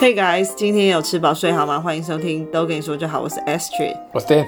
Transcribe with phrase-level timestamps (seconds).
[0.00, 1.80] Hey guys，今天有吃饱睡好吗？
[1.80, 3.20] 欢迎收听，都跟你说就好。
[3.20, 4.46] 我是 Astrid，我是 Dan。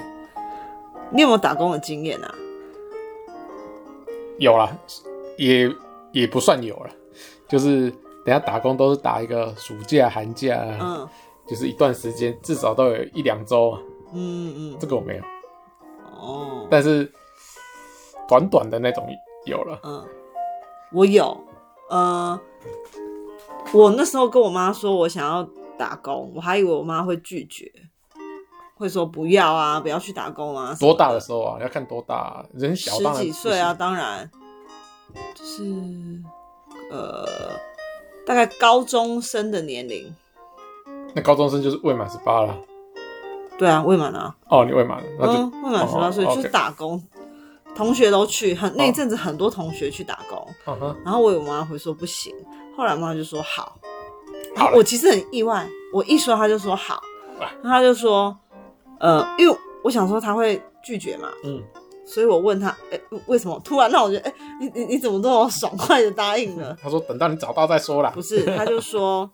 [1.11, 2.33] 你有没有打工的经验啊？
[4.39, 4.71] 有啦，
[5.37, 5.69] 也
[6.13, 6.91] 也不算有了，
[7.49, 7.91] 就是
[8.25, 11.09] 等下打工都是打一个暑假、寒假，嗯，
[11.49, 13.81] 就是一段时间，至少都有一两周啊。
[14.15, 15.23] 嗯嗯，这个我没有。
[16.17, 17.11] 哦，但是
[18.29, 19.05] 短短的那种
[19.47, 19.81] 有了。
[19.83, 20.07] 嗯，
[20.93, 21.37] 我有，
[21.89, 22.41] 呃。
[23.73, 25.49] 我那时候跟我妈说，我想要
[25.79, 27.71] 打工，我还以为我妈会拒绝，
[28.75, 30.77] 会说不要啊，不要去打工啊。
[30.81, 31.59] 多大的时候啊？
[31.61, 34.29] 要看多大啊，人小十几岁啊，当然
[35.35, 35.63] 就是
[36.91, 37.25] 呃，
[38.27, 40.13] 大概高中生的年龄。
[41.15, 42.57] 那高中生就是未满十八了。
[43.57, 44.35] 对啊，未满啊。
[44.49, 47.01] 哦，你未满，那就嗯，未满十八岁就是打工，
[47.75, 52.35] 同学都去，很那阵子很多同学去打工，哦、然后我有妈会说不行。
[52.77, 53.79] 后来妈妈就说好，
[54.57, 57.03] 好，我其实很意外，我一说他就说好，
[57.63, 58.37] 然后他就说，
[58.99, 61.63] 呃，因为我想说他会拒绝嘛，嗯，
[62.07, 63.61] 所以我问他，哎、欸，为什么？
[63.65, 66.77] 突然让我觉得，哎、欸，你你你怎么这么爽快的答应了？
[66.83, 68.11] 他说等到你找到再说啦。
[68.11, 69.31] 不是，他就说，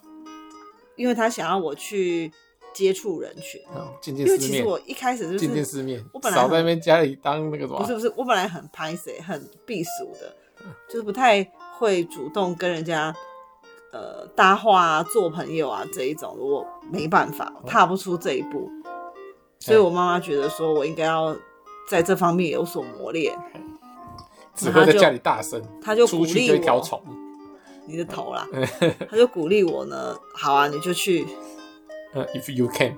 [0.96, 2.30] 因为他想要我去
[2.72, 3.60] 接触人群，
[4.00, 4.26] 见见世面。
[4.26, 10.34] 因为其实我一开始就是见见世面，我本来少在那边家里当那个什么，不是不是，我本来很拍谢，很避俗的，
[10.88, 11.42] 就是不太
[11.78, 13.14] 会主动跟人家。
[13.92, 18.92] 呃，搭话啊，做朋友啊，这一种我没办法，踏不出这一步，嗯、
[19.58, 21.34] 所以我妈妈觉得说我应该要
[21.88, 23.34] 在这方面有所磨练。
[24.54, 26.58] 只会在家里大声，他就鼓励我。
[26.58, 27.00] 条虫，
[27.86, 28.46] 你的头啦，
[29.08, 30.14] 他就鼓励我呢。
[30.34, 31.26] 好啊，你就去。
[32.12, 32.94] 呃、uh,，if you can，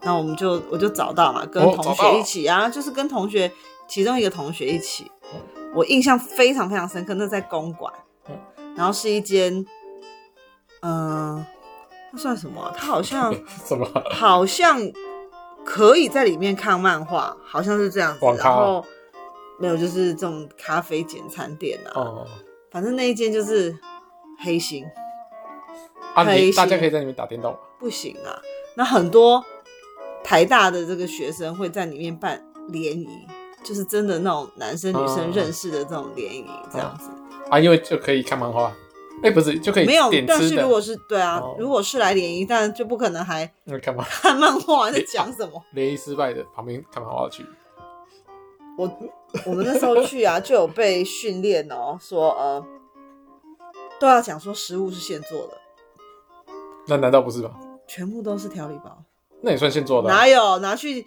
[0.00, 3.52] 那我们就我就找到嘛，跟同学一起啊，就是跟同学
[3.86, 5.08] 其中一个同学一起。
[5.68, 7.92] 嗯、我印象非常非常深刻，那在公馆。
[8.76, 9.52] 然后是一间，
[10.82, 11.46] 嗯、呃，
[12.12, 12.72] 那算什么、啊？
[12.76, 13.86] 它好像 什么？
[14.10, 14.80] 好像
[15.64, 18.24] 可以在里面看漫画，好像是这样子。
[18.38, 18.84] 然后
[19.58, 21.90] 没有，就是这种咖啡简餐店啊。
[21.94, 22.26] 哦。
[22.70, 23.76] 反正那一间就是
[24.38, 24.84] 黑心。
[26.14, 26.54] 啊，黑心。
[26.54, 27.56] 大家可以在里面打电动。
[27.80, 28.38] 不行啊！
[28.76, 29.44] 那很多
[30.22, 33.08] 台大的这个学生会在里面办联谊，
[33.62, 37.10] 就是真的那种男生女生认识的这种联谊，这样子。
[37.50, 38.66] 啊，因为就可以看漫画，
[39.22, 39.86] 哎、欸，不是就可以。
[39.86, 43.50] 没有，但是如果是对啊，哦、如果是来联谊，但就不可能还
[43.82, 45.62] 看漫看漫画在讲什么。
[45.72, 47.44] 联谊失败的旁边看漫画去。
[48.76, 48.90] 我
[49.44, 52.64] 我们那时候去啊， 就有被训练哦，说呃
[53.98, 55.58] 都要讲说食物是现做的。
[56.86, 57.50] 那难道不是吗？
[57.86, 59.02] 全部都是调理包，
[59.40, 60.14] 那也算现做的、啊？
[60.14, 61.06] 哪有拿去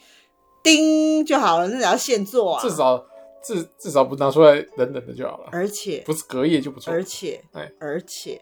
[0.63, 1.67] 叮就好了？
[1.67, 2.61] 那也要现做啊？
[2.61, 3.05] 至少。
[3.43, 6.93] 至至少不拿出来冷冷的就好了，而且不是隔夜就不错。
[6.93, 8.39] 而且，哎，而且，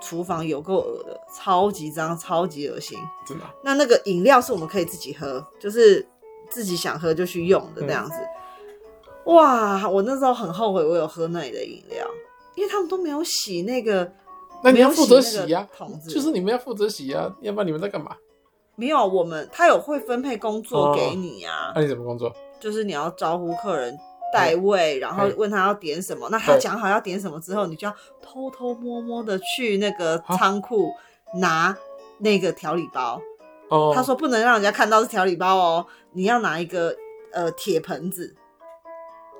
[0.00, 2.96] 厨房有够恶的，超级脏，超级恶心。
[3.26, 3.44] 真的？
[3.62, 6.08] 那那个饮料是我们可以自己喝，就是
[6.48, 8.16] 自己想喝就去用的这样子。
[9.26, 12.08] 嗯、哇，我那时候很后悔，我有喝那里的饮料，
[12.54, 14.10] 因为他们都没有洗那个。
[14.64, 15.68] 那你要负责洗呀，
[16.08, 18.16] 就是你们要负责洗呀，要不然你们在干嘛？
[18.78, 21.72] 没有，我们他有会分配工作给你啊。
[21.74, 22.32] 那、哦、你怎么工作？
[22.60, 23.98] 就是你要招呼客人、
[24.32, 26.28] 代位，然后问他要点什么。
[26.30, 30.92] 那他讲好要点什么之后，你就要偷偷摸摸的去那个仓库
[31.34, 31.76] 拿
[32.18, 33.20] 那个调理包。
[33.68, 36.94] 哦，他说不能让人家看到是调理包哦，你要拿一个
[37.32, 38.34] 呃铁盆子。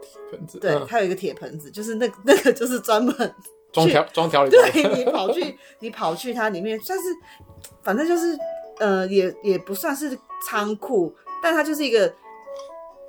[0.02, 0.58] 铁盆子。
[0.58, 3.34] 对，他有一个铁盆子，就是那 那个就是专门
[3.72, 4.56] 装调装调理包。
[4.72, 7.04] 对，你跑去你跑去它里面，但是
[7.82, 8.36] 反正就是
[8.78, 12.12] 呃也也不算是仓库，但它就是一个。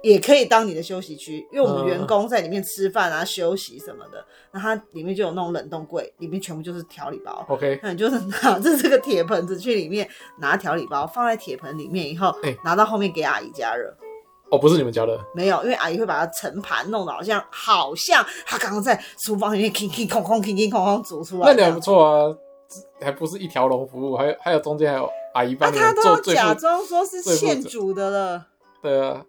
[0.01, 7.45] 也可以当你的休息区，因为我们员工在里面吃饭啊、休息什么的，那它里面就有那种冷冻柜，里面全部就是调理包。
[7.49, 13.93] OK，那你就是拿着 这个铁盆子去里面拿调理包，放在铁盆里面以后，欸、拿到后面给阿姨加热。
[14.49, 15.19] 哦，不是你们家的？
[15.35, 21.47] 没有，因为阿姨会把它盛盘，弄得好像好像她刚刚在厨房里面哐哐哐哐哐哐哐煮出来。
[21.47, 22.33] 那你还不错啊，
[23.01, 25.09] 还不是一条龙服务，还有还有中间还有
[25.39, 25.81] 阿姨帮你做。
[25.81, 28.47] 那他都假装说是现煮的了。
[28.81, 29.25] 对啊。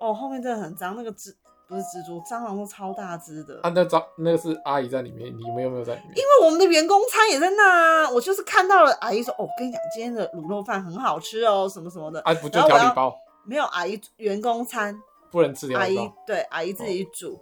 [0.00, 1.32] 哦，后面真的很脏，那个蜘
[1.68, 3.60] 不是蜘蛛，蟑螂都超大只的。
[3.62, 6.10] 啊，那蟑那个是阿姨在里面，你们有没有在里面？
[6.16, 12.20] 因为我们的员工餐也在那啊，我就是看到了阿姨说，哦，我跟你讲，今天的卤肉饭很好吃哦，什么什么的。
[12.22, 13.14] 啊，不就调理包？
[13.44, 15.00] 没有，阿姨员工餐
[15.30, 15.72] 不能吃。
[15.72, 17.40] 阿姨对，阿姨自己煮。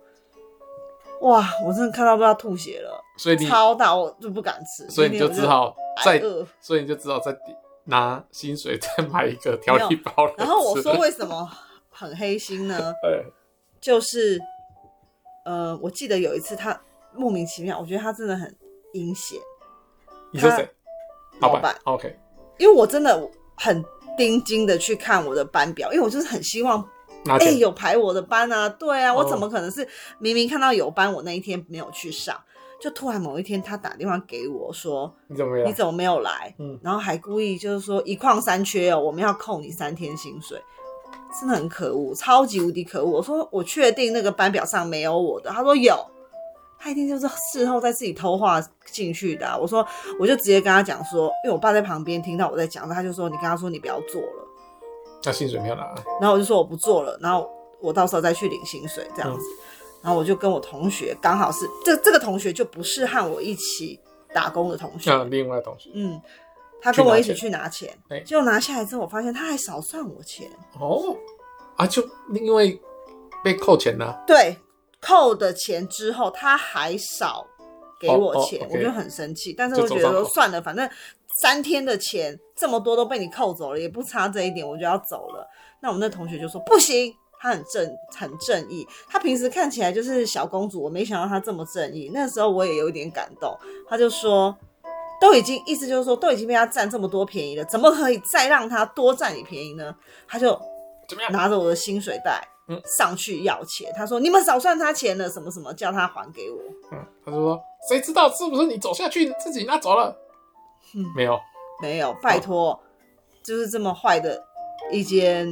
[1.20, 4.88] 哦、哇，我真的看到都要吐血了，所以你超大，我就不敢吃。
[4.90, 5.74] 所以你就只好
[6.04, 6.22] 再，
[6.60, 7.32] 所以你就只好再
[7.90, 10.32] 拿薪水再买一个调理包。
[10.38, 11.50] 然后我说为什么？
[11.92, 13.26] 很黑心呢， 对，
[13.78, 14.40] 就是，
[15.44, 16.80] 呃，我记得有一次他
[17.14, 18.56] 莫名其妙，我觉得他真的很
[18.94, 19.38] 阴险。
[20.32, 20.66] 你说谁？
[21.40, 21.76] 老板。
[21.84, 22.18] OK，
[22.58, 23.84] 因为我真的很
[24.16, 26.82] 盯紧的去看我的班表，因为我就是很希望，
[27.26, 28.66] 哎、欸，有排我的班啊。
[28.66, 29.86] 对啊，我怎么可能是
[30.18, 32.40] 明明看到有班，我那一天没有去上，
[32.80, 35.66] 就突然某一天他打电话给我说，你怎么没有？
[35.66, 36.54] 你怎么没有来？
[36.58, 40.60] 嗯，然后还故意就是说一旷三缺哦，我们要扣你三天薪水。
[41.38, 43.08] 真的很可恶，超级无敌可恶！
[43.08, 45.94] 我说我确定那个班表上没有我的，他说有，
[46.76, 49.56] 他一定就是事后再自己偷画进去的啊。
[49.56, 49.86] 我说
[50.18, 54.48] 我就直接跟他讲说，因为我爸在旁边听到我在讲，他就说你跟他说你不要做了，
[55.24, 55.94] 那薪水没有拿。
[56.20, 57.48] 然后我就说我不做了，然后
[57.80, 59.46] 我到时候再去领薪水这样子。
[59.46, 59.69] 嗯、
[60.02, 64.00] 然后我就跟我同学刚好是这这个同学就不是和我一起
[64.32, 66.20] 打工的同学，像另外同学，嗯。
[66.82, 67.94] 他跟我一起去拿钱，
[68.24, 70.48] 结果拿下来之后，我发现他还少算我钱。
[70.80, 71.14] 哦，
[71.76, 72.02] 啊，就
[72.32, 72.80] 因为
[73.44, 74.24] 被扣钱了。
[74.26, 74.56] 对，
[74.98, 77.46] 扣的钱之后，他还少
[78.00, 79.52] 给我钱，我就很生气。
[79.52, 80.88] 但是我觉得说算了，反正
[81.42, 85.46] 三天的钱这么多都被你扣走了，也不差这一点，我就要走了。
[85.82, 92.10] 那我们那同学就说不行，他很正很正义，她平时看起来就是小公主，我没想到她这么正义。
[92.12, 93.56] 那时候我也有点感动，
[93.88, 94.56] 她就说。
[95.20, 99.94] 都已经意思就是说，都已经被他占这么多便宜了，怎么可以再让他多占你便宜呢？
[100.26, 100.58] 他就
[101.30, 103.92] 拿着我的薪水袋，嗯，上去要钱。
[103.94, 106.58] 他说：“你们少算他钱了，什么什么，叫他还给我。”
[106.90, 110.16] 嗯，他就说：“谁知道是不是你走下去自己拿走了？”
[110.96, 111.38] 嗯，没有，
[111.82, 112.80] 没有，拜托，哦、
[113.42, 114.42] 就是这么坏的
[114.90, 115.48] 一间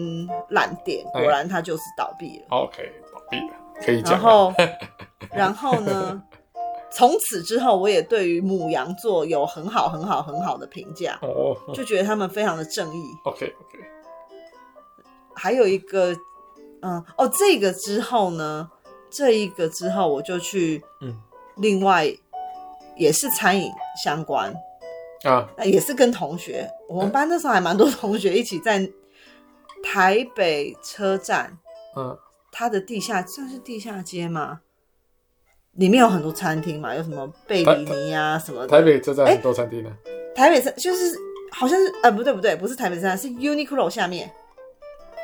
[0.50, 2.46] 烂店，果然他就是倒闭了。
[2.50, 4.12] OK，倒闭了，可以讲。
[4.12, 4.54] 然后，
[5.32, 6.22] 然后呢？
[6.90, 11.76] 从此之后，我也对于母羊座有很好、很好、很好的评价，oh, oh.
[11.76, 13.04] 就觉得他们非常的正义。
[13.24, 13.78] OK OK。
[15.34, 16.16] 还有一个，
[16.80, 18.70] 嗯，哦，这个之后呢，
[19.10, 21.14] 这一个之后我就去，嗯，
[21.56, 22.10] 另外
[22.96, 23.70] 也是餐饮
[24.02, 24.50] 相关
[25.24, 28.90] 啊，也是跟同学，我们班那时候还蛮多同学一起在
[29.82, 31.58] 台北车站，
[31.96, 32.18] 嗯，
[32.50, 34.60] 它的地下算是地下街吗？
[35.74, 38.66] 里面有很多餐厅嘛，有什么贝里尼啊什么的。
[38.66, 40.34] 台北车站很多餐厅呢、啊欸。
[40.34, 41.16] 台北车就是
[41.52, 44.28] 好像是呃不对不对，不是台北车站，是 Uniqlo 下面，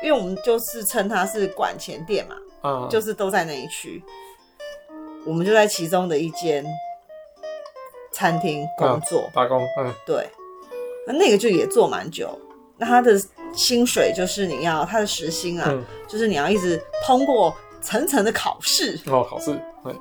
[0.01, 4.01] 因为我们就是称它是管前店嘛，嗯，就是都在那一区。
[5.25, 6.63] 我们就在其中的一间
[8.11, 10.29] 餐厅工作、嗯、打工，嗯，对，
[11.07, 12.39] 那那个就也做蛮久。
[12.77, 13.19] 那他的
[13.55, 19.93] 薪水就是你要他的时薪啊，嗯、就是你要一直通过层层的考试哦，考试对。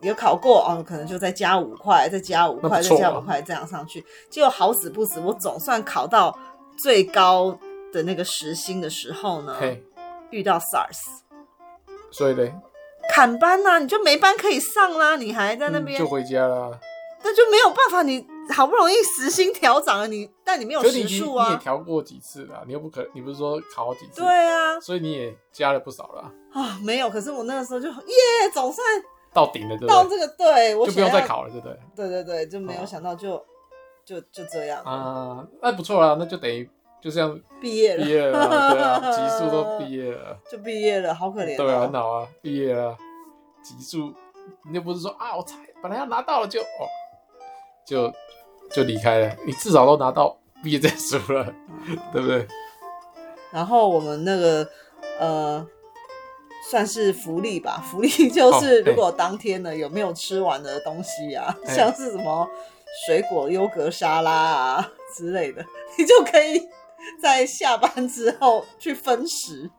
[0.00, 4.04] 有考过哦，可能就再加五块，再加五块，再加五块，这样上去。
[4.30, 6.38] 结果好死不死，我总算考到
[6.76, 7.58] 最高
[7.92, 9.56] 的那个时薪的时候呢，
[10.30, 11.00] 遇到 SARS，
[12.12, 12.54] 所以嘞，
[13.10, 16.78] 砍班呐，你就没班可以上啦，你还在那边、嗯、就回家啦。
[17.22, 24.20] 那就没有办法，你好不容易时薪调涨了，你但你没有时数啊，你也调过几次了，你又不可，你不是说考好几次？
[24.20, 26.78] 对啊，所以你也加了不少了啊。
[26.82, 28.86] 没有，可是我那个时候就耶，总算。
[29.30, 29.88] 到顶了，对不对？
[29.88, 31.78] 到这个对，我就不用再考了，对不对？
[31.94, 33.36] 对对对，就没有想到就，
[34.04, 36.68] 就就就这样啊，那不错啊，那就等于
[37.02, 42.96] 就这样毕业了，毕业了，对啊，级数都毕业了， 就毕业了，好可怜，对啊，很好啊，毕业了，
[43.62, 44.14] 级数，
[44.70, 46.88] 你又不是说啊，我才本来要拿到了就哦，
[47.88, 48.12] 就
[48.70, 51.52] 就离开了，你至少都拿到毕业证书了，
[52.12, 52.46] 对不对？
[53.50, 54.68] 然后我们那个
[55.18, 55.66] 呃。
[56.70, 62.46] 算是福利吧，福利 就是如果当天呢有没有吃完的东西啊，哦、 像是什么
[63.06, 65.64] 水果优格沙拉啊之类的，
[65.96, 66.60] 你就可以
[67.22, 69.70] 在下班之后去分食。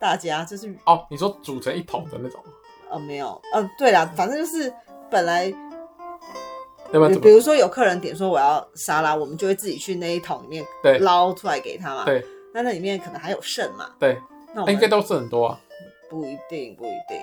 [0.00, 2.42] 大家就是哦，你说煮成一桶的那种？
[2.90, 4.72] 呃，没有，嗯、呃，对啦，反正就是
[5.08, 5.52] 本来，
[6.92, 10.64] 要不然比如说有客人点说我要沙拉，我们就会自己去那一桶里面
[11.00, 12.04] 捞出来给他嘛。
[12.04, 13.90] 对，那那里面可能还有剩嘛。
[13.98, 14.18] 对，
[14.54, 15.60] 那我们应该都是很多啊。
[16.08, 17.20] 不一定，不一定，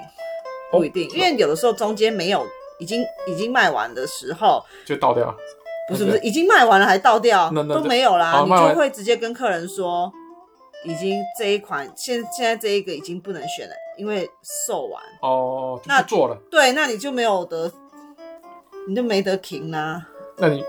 [0.71, 2.45] 不一定，因为有的时候中间没有，
[2.79, 5.35] 已经已经卖完的时候就倒掉。
[5.89, 8.43] 不是不是，已经卖完了还倒掉，都没有啦。
[8.45, 10.11] 你就会直接跟客人说，
[10.85, 14.29] 已经这一款现现在这一个已经不能选了，因为
[14.67, 15.01] 售完。
[15.21, 16.37] 哦，那做了。
[16.51, 17.71] 对，那你就没有得，
[18.87, 20.07] 你就没得停啦。
[20.37, 20.63] 那你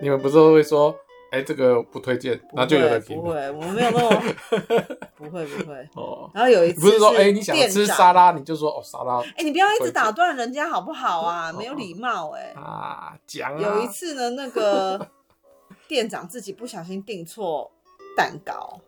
[0.00, 0.94] 你们不是会说？
[1.30, 3.20] 哎，这个不推荐，那就有人听。
[3.20, 4.22] 不会，我没有那么
[5.18, 6.30] 不会不会哦。
[6.32, 9.20] 然后有一次不是说，哎，你想吃沙拉，你就说哦沙拉。
[9.36, 11.52] 哎，你不要一直打断人家好不好啊？
[11.52, 12.52] 没有礼貌哎。
[12.54, 13.60] 啊，讲。
[13.60, 15.08] 有一次呢，那个
[15.88, 17.68] 店长自己不小心订错
[18.16, 18.78] 蛋糕，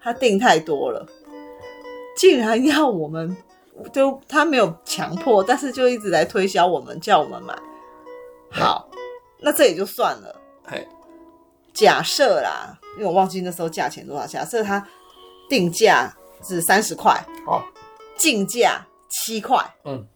[0.00, 1.06] 他订太多了，
[2.16, 3.36] 竟然要我们，
[3.92, 7.54] 就他没有强迫，但是就一直来推销我们，叫我们买。
[8.50, 8.88] 好，
[9.40, 10.42] 那这也就算了。
[11.72, 14.82] 假设啦，因为我忘记那时候价钱多少，假设他
[15.50, 16.10] 定价
[16.42, 17.62] 是三十块，哦，
[18.16, 20.06] 进价七块，嗯，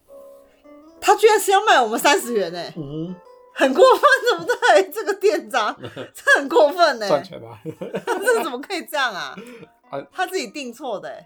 [0.99, 3.15] 他居然是要卖我们三十元呢，嗯，
[3.53, 4.89] 很过分，对不对？
[4.89, 5.77] 这个店长，
[6.15, 7.59] 这很过分呢，赚钱吧，
[8.25, 9.35] 这怎么可以这样啊？
[10.11, 11.23] 他自己定错的，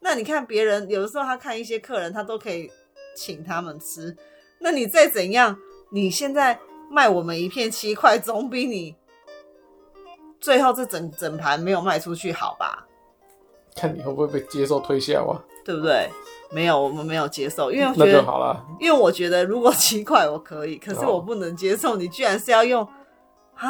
[0.00, 2.70] 那你看别人有的时候他看一些客人，他都可以
[3.16, 4.16] 请他们吃，
[4.60, 5.56] 那你再怎样，
[5.90, 6.58] 你现在
[6.90, 8.94] 卖我们一片七块，总比你
[10.40, 12.86] 最后这整整盘没有卖出去好吧？
[13.76, 15.44] 看你会不会被接受推销啊？
[15.64, 16.08] 对不对？
[16.50, 18.64] 没有，我们没有接受，因为我觉得那就好了。
[18.80, 22.82] 因为我觉得如果七块我可以，可是我不能接受你居然是要用
[23.54, 23.68] 啊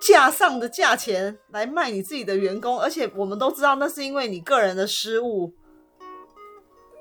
[0.00, 5.52] 架上的价钱来卖你自己的员工，而且我们都知道那是因为你个人的失误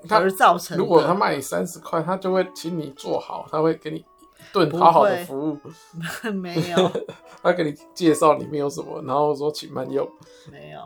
[0.09, 0.83] 而造成的。
[0.83, 4.05] 如果他卖你三十块，他就会请你做好，他会给你一
[4.53, 5.57] 顿好好的服务。
[6.31, 6.91] 没有，
[7.43, 10.07] 他给你介绍里面有什么，然后说请慢用。
[10.51, 10.79] 没有。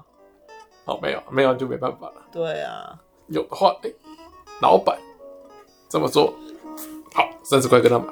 [0.85, 2.25] 哦，没有，没有就没办法了。
[2.31, 2.97] 对啊，
[3.27, 3.95] 有的话，哎、欸，
[4.61, 4.97] 老板
[5.87, 6.33] 这么做，
[7.13, 8.11] 好，三十块跟他买。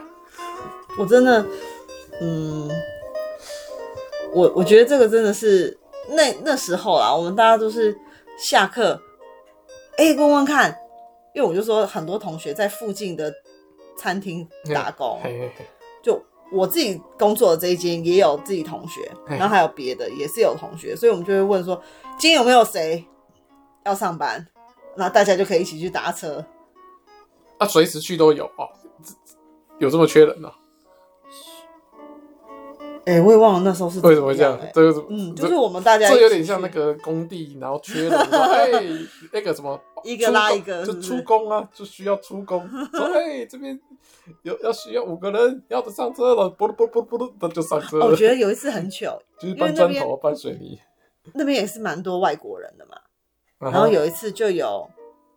[1.00, 1.44] 我真的，
[2.22, 2.70] 嗯，
[4.34, 5.78] 我我觉得这个真的是
[6.10, 7.98] 那那时候啊，我们大家都是
[8.38, 9.02] 下课，
[9.98, 10.78] 哎、欸，问问看，
[11.34, 13.34] 因为我就说很多同学在附近的
[13.98, 15.66] 餐厅打工，嘿嘿嘿
[16.02, 16.22] 就。
[16.50, 21.76] 我自己工作的这一间也有自己同学，然后还有别的也是有同学，所以我们就会问说，
[22.18, 23.06] 今天有没有谁
[23.84, 24.48] 要上班？
[24.96, 26.46] 那大家就可以一起去搭车。
[27.58, 28.70] 啊，随时去都有哦，
[29.78, 30.50] 有这么缺人呢？
[33.08, 34.60] 哎、欸，我也忘了那时候是为什么会这样？
[34.74, 38.70] 这个嗯，就是我们大家这有点像那个工地，然后缺人，哎，
[39.32, 42.70] 那个什么 一个拉一个是是，就出工啊，就需要出工。
[42.92, 43.80] 说哎，这边
[44.42, 48.06] 有要需要五个人，要的上车了，不不不不不，就上车了。
[48.08, 50.78] 我觉得有一次很糗，就是搬砖头、搬水泥，
[51.34, 52.98] 那边也是蛮多外国人的嘛。
[53.60, 54.86] 然后有一次就有，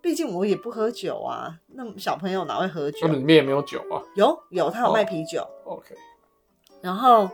[0.02, 2.98] 毕竟我也不喝酒啊，那小朋友哪会喝酒？
[3.02, 4.02] 那里面也没有酒啊？
[4.16, 5.46] 有有，他有卖啤酒。
[5.62, 5.94] OK，
[6.80, 7.30] 然后。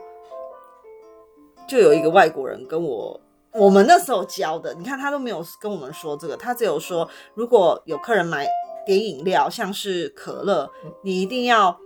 [1.67, 3.19] 就有一个外国人跟我，
[3.51, 8.47] 我们那时候教的，你看他都没有跟我们说这个，他只有说如果有客人买
[8.85, 10.69] 点饮料，像是可乐，
[11.01, 11.77] 你一定要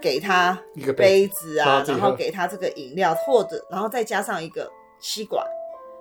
[0.00, 5.46] 给他一个杯子啊，然后给他这个饮料，或者然后再加上一个吸管，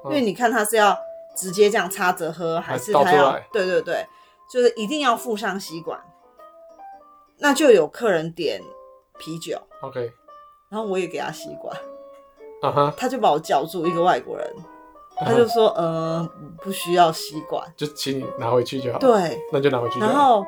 [0.06, 0.98] 因为你看他是要
[1.36, 3.40] 直接这样插着喝，还是他要？
[3.54, 4.06] 对对对，
[4.52, 6.00] 就是一定要附上吸管。
[7.38, 8.62] 那就有客人点
[9.20, 10.12] 啤酒，OK，
[10.70, 11.78] 然后我也给他吸管。
[12.62, 12.92] Uh -huh.
[12.96, 14.54] 他就把我叫住，一个外国人
[15.18, 15.26] ，uh.
[15.26, 16.30] 他就说：“嗯、呃，
[16.64, 20.00] 不需要吸管，就请你拿回去就好。”对，那就拿回去。
[20.00, 20.46] 然后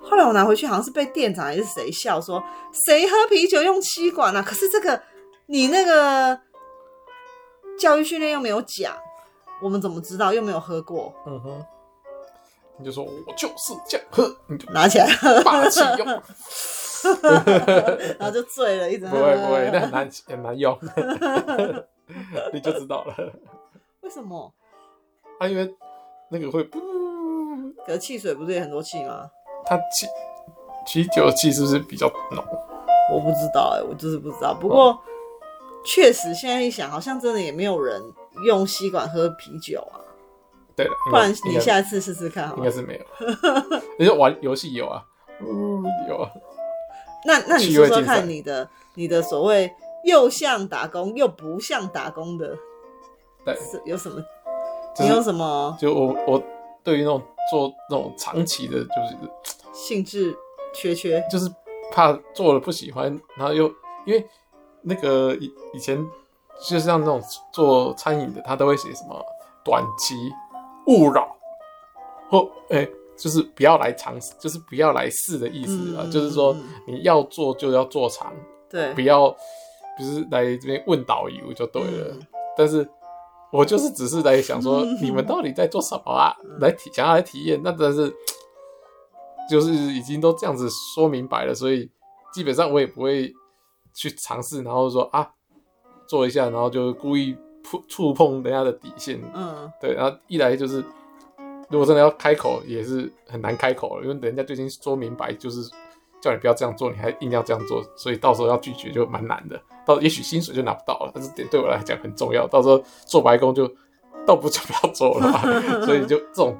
[0.00, 2.42] 后来我拿回去，好像是被店长还是谁笑说
[2.86, 5.00] ：“谁喝啤酒用吸管啊？”可是这个
[5.46, 6.38] 你那个
[7.78, 8.94] 教育训练又没有讲，
[9.60, 10.32] 我们怎么知道？
[10.32, 11.12] 又没有喝过。
[11.26, 11.64] 嗯哼，
[12.78, 16.06] 你就说我就是这样喝，你就拿起来喝，霸气用。
[18.18, 20.76] 然后就醉了，一直不会不会，那很难很难用，
[22.52, 23.14] 你就知道了。
[24.00, 24.52] 为什么？
[25.38, 25.72] 啊，因为
[26.30, 26.64] 那个会，
[27.86, 29.30] 可是汽水不是也很多气吗？
[29.64, 30.06] 它气
[30.86, 32.44] 啤酒气是不是比较浓？
[33.12, 34.52] 我不知道哎、欸，我就是不知道。
[34.52, 34.98] 不过
[35.84, 38.02] 确、哦、实现在一想，好像真的也没有人
[38.44, 40.00] 用吸管喝啤酒啊。
[40.78, 43.04] 对了，不然你下次试试看好，应该是没有。
[43.98, 45.02] 你说玩游戏有啊？
[45.40, 46.30] 嗯，有啊。
[47.26, 52.56] 那那你说说看，你的你的所谓又像打工又不像打工的，
[53.44, 54.22] 对，有什么？
[55.00, 55.76] 你有什么？
[55.80, 56.42] 就我我
[56.84, 57.20] 对于那种
[57.50, 59.16] 做那种长期的，就是
[59.74, 60.32] 兴致
[60.72, 61.50] 缺缺，就是
[61.92, 63.66] 怕做了不喜欢，然后又
[64.04, 64.24] 因为
[64.82, 66.00] 那个以以前
[66.68, 67.20] 就是像那种
[67.52, 69.20] 做餐饮的，他都会写什么
[69.64, 70.14] 短期
[70.88, 71.36] 勿扰
[72.28, 72.78] 或哎。
[72.78, 76.08] 欸就是不要来尝试，就是不要来试的意思啊、嗯。
[76.12, 78.32] 就是说你要做就要做长，
[78.70, 79.28] 对，不要
[79.98, 82.20] 不是来这边问导游就对了、嗯。
[82.56, 82.88] 但是
[83.50, 86.32] 我就是只是来想说， 你们到底在做什么啊？
[86.44, 88.08] 嗯、来体想要来体验，那但是
[89.50, 91.90] 就是已经都这样子说明白了，所以
[92.32, 93.34] 基本上我也不会
[93.92, 95.28] 去尝试，然后说啊
[96.06, 97.36] 做一下，然后就故意
[97.68, 99.20] 触触碰人家的底线。
[99.34, 100.84] 嗯，对，然后一来就是。
[101.70, 105.70] 如果真的要开口，也是很难开口了，因为人家就已经说明白，就是
[106.18, 109.60] 叫你不要这样做，你还硬要这样做，所以到时候要拒绝就蛮难的。
[109.84, 112.48] 到也许薪水就拿不到了，但是点对我来讲很重要。
[112.48, 113.70] 到时候做白工就
[114.26, 115.42] 倒不就不要做了嘛，
[115.84, 116.56] 所以就这种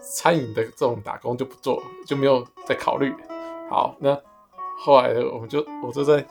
[0.00, 3.14] 餐饮的这种打工就不做，就没有再考虑。
[3.70, 4.20] 好，那
[4.80, 6.26] 后来我们就我就在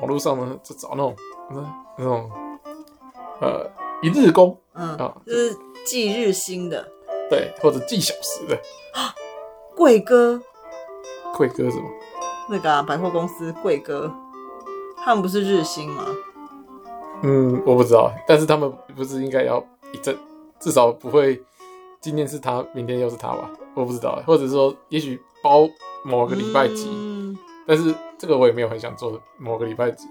[0.00, 1.14] 网络上呢就找那种
[1.50, 2.30] 那那种
[3.40, 3.70] 呃
[4.02, 6.86] 一日工，嗯啊，就是计日薪的，
[7.28, 8.58] 对，或者计小时的。
[9.76, 10.40] 贵哥，
[11.34, 11.84] 贵哥什么？
[12.50, 14.12] 那个啊，百货公司贵哥，
[14.96, 16.04] 他们不是日薪吗？
[17.22, 20.16] 嗯，我不知道，但是他们不是应该要一阵，
[20.58, 21.42] 至少不会
[22.00, 23.50] 今天是他，明天又是他吧？
[23.74, 25.68] 我不知道，或者说也许包
[26.04, 30.06] 某个礼拜几，嗯、但是这个我也没有很想做某个礼拜几，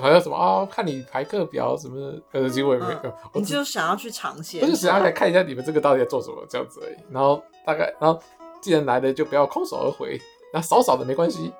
[0.00, 6.96] 好像什么啊、哦，看你排课表什么的，可是其实我也没有，嗯、我就想要去尝鲜，我就想要来看一下你们这个到底在做什么这样子而已。
[7.10, 8.18] 然后大概，然后
[8.60, 10.18] 既然来了，就不要空手而回，
[10.52, 11.52] 那少少的没关系，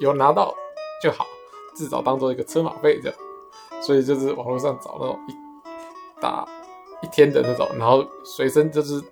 [0.00, 0.54] 有拿到
[1.02, 1.26] 就好，
[1.74, 3.18] 至少当做一个车马费这样。
[3.80, 5.34] 所以就是网络上找那种一
[6.20, 6.46] 打
[7.02, 9.02] 一天的那种，然后随身就是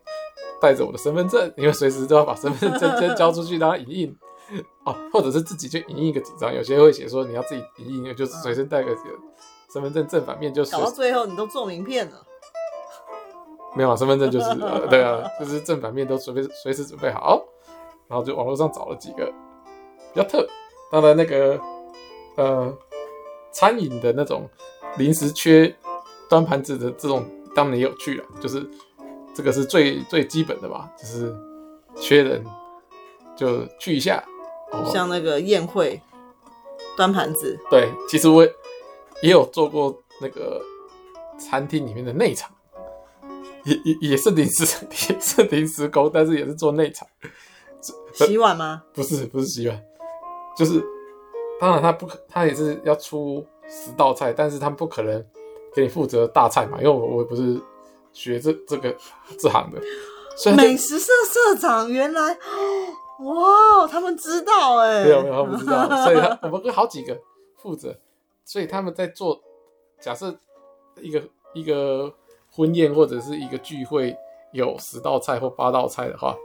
[0.61, 4.19] 带着我的身份证，因为随时都要把身份证先交出去，然后影印
[4.85, 6.55] 哦，或者是自己就影印个几张。
[6.55, 8.97] 有些会写说你要自己影印，就是随身带个
[9.73, 12.27] 身份证正反面就，是搞到最后你都做名片了。
[13.75, 17.43] 没有啊，身份证就是、 呃、对啊，就是正反面都随便随时准备好，
[18.09, 19.27] 然后就网络上找了几个
[20.13, 20.47] 比较特，
[20.91, 21.61] 当然那个
[22.37, 22.77] 呃。
[23.51, 24.49] 餐饮的那种
[24.99, 25.75] 临时缺
[26.29, 27.25] 端盘子的这种
[27.57, 28.65] 当然也有趣了，就是
[29.35, 31.35] 这个是最最基本的吧，就是
[31.97, 32.45] 缺人
[33.35, 34.23] 就去一下。
[34.93, 36.01] 像那个宴会
[36.97, 38.45] 端盘子，对，其实我
[39.23, 40.63] 也有做过那个
[41.39, 42.51] 餐厅里面的内场，
[43.65, 44.65] 也也也是临时
[45.13, 47.07] 也是临时工，但是也是做内场。
[48.13, 48.83] 洗碗吗？
[48.93, 49.83] 不是，不是洗碗，
[50.57, 50.83] 就是。
[51.61, 55.21] 当然，他不可，他也是要出十道菜，但是他们不可能
[55.75, 57.61] 给你负责大菜嘛，因为我我也不是
[58.13, 58.97] 学这这个
[59.37, 59.83] 这行的。
[60.37, 62.39] 所以美食社社长原来，
[63.21, 67.19] 哇，他们知道哎，没有没有，他们不知道，所以他我们跟好几个
[67.57, 67.97] 负责，
[68.45, 69.41] 所以他们在做，
[70.01, 70.35] 假设
[71.01, 71.23] 一个
[71.53, 72.13] 一个
[72.51, 74.17] 婚宴或者是一个聚会
[74.53, 76.37] 有十道菜或八道菜的话，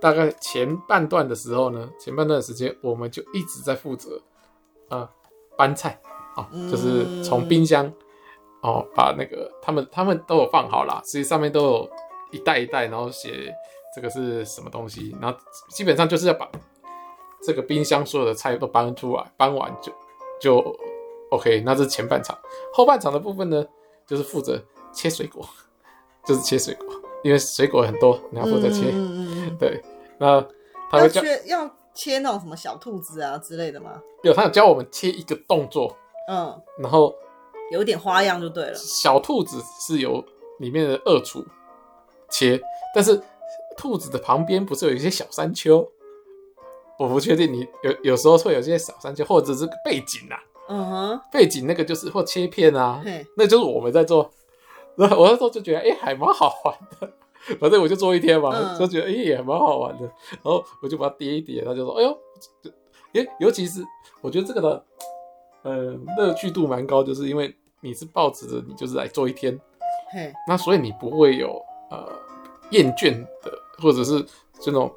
[0.00, 4.20] 大概前半段的时候呢，前半段的时间我们就一直在负责。
[4.88, 5.08] 呃，
[5.56, 6.00] 搬菜
[6.36, 7.86] 哦，就是从冰箱、
[8.60, 11.90] 哦，把那个他们他们都有放好了，所以上面都有
[12.32, 13.54] 一袋一袋，然后写
[13.94, 15.38] 这个是什么东西，然后
[15.70, 16.50] 基本上就是要把
[17.42, 19.92] 这个冰箱所有的菜都搬出来，搬完就
[20.40, 20.76] 就
[21.30, 21.62] OK。
[21.64, 22.38] 那这是前半场，
[22.72, 23.64] 后半场的部分呢，
[24.06, 25.44] 就是负责切水果，
[26.24, 26.86] 就是切水果，
[27.22, 28.90] 因为水果很多，你要负责切。
[28.92, 29.82] 嗯、 对，
[30.18, 30.40] 那
[30.90, 31.70] 他会叫要。
[31.92, 34.00] 切那种什么小兔子啊之类的吗？
[34.22, 35.94] 有，他有教我们切一个动作，
[36.28, 37.12] 嗯，然后
[37.72, 38.74] 有点花样就对了。
[38.74, 40.24] 小兔子是由
[40.60, 41.44] 里面的二厨
[42.30, 42.58] 切，
[42.94, 43.20] 但是
[43.80, 45.90] 兔子的旁边不是有一些小山丘？
[46.98, 50.36] 我不确定你有有时候会有些小山丘，或者是背景啊，
[50.68, 53.26] 嗯哼，背景那个就是或切片啊，嘿。
[53.38, 54.30] 那就是我们在做。
[54.96, 57.10] 然后我那时候就觉得，哎、欸，还蛮好玩的。
[57.58, 62.18] 反正我就做一天嘛，嗯、就觉得哎、欸、也蛮好玩的，然后我就把它叠一叠，他就说哎呦，
[63.12, 63.82] 尤尤其是
[64.20, 64.84] 我觉得这个的，
[65.62, 69.58] 呃，乐趣度蛮高，就是因为你是抱持着你就是来做一天，
[70.12, 70.30] 嘿。
[70.46, 71.58] 那所以你不会有
[71.90, 72.06] 呃
[72.70, 73.12] 厌倦
[73.42, 74.24] 的，或者是
[74.60, 74.92] 这种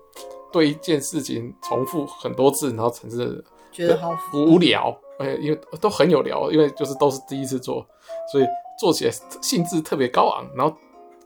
[0.51, 7.85] 对一件事情重复很多次，然后产生觉得好无聊，哎，因为都很有聊，因为就是都是第一次做，
[8.31, 8.45] 所以
[8.79, 10.75] 做起来兴致特别高昂，然后。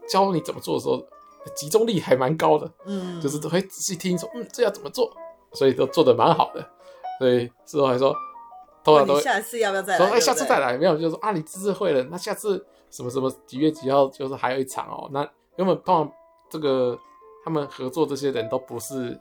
[0.09, 1.05] 教你怎么做的时候，
[1.53, 5.11] 集中力还蛮高的，嗯，就是都会仔细听说，嗯，这要怎么做，
[5.51, 6.65] 所以都做的蛮好的，
[7.19, 8.15] 所以之后还说，
[8.85, 10.05] 通常都下次要不要再来？
[10.05, 15.09] 说哎，下次再来，没有就说啊，你这次会了，那下次什么什么几月几号，就是还有一场哦。
[15.11, 16.09] 那因为通常
[16.49, 16.97] 这个
[17.47, 19.17] 他们合作这些人都不是，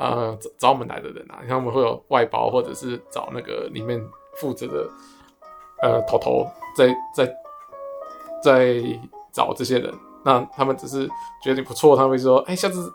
[0.00, 4.04] 呃，找找我们来的人啊，他们会有外包，或者是找那个里面
[4.34, 4.90] 负责的，
[5.82, 7.32] 呃，头头在在
[8.42, 8.82] 在。
[9.34, 9.90] 找这些人，
[10.26, 11.08] 那他们只是
[11.42, 12.92] 觉得你不错，他们会说：“哎、欸，下次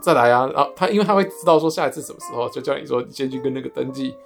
[0.00, 4.16] 再来啊。”然后他因为他会知道说下一次什么时候，就叫你说你先去跟那个登记，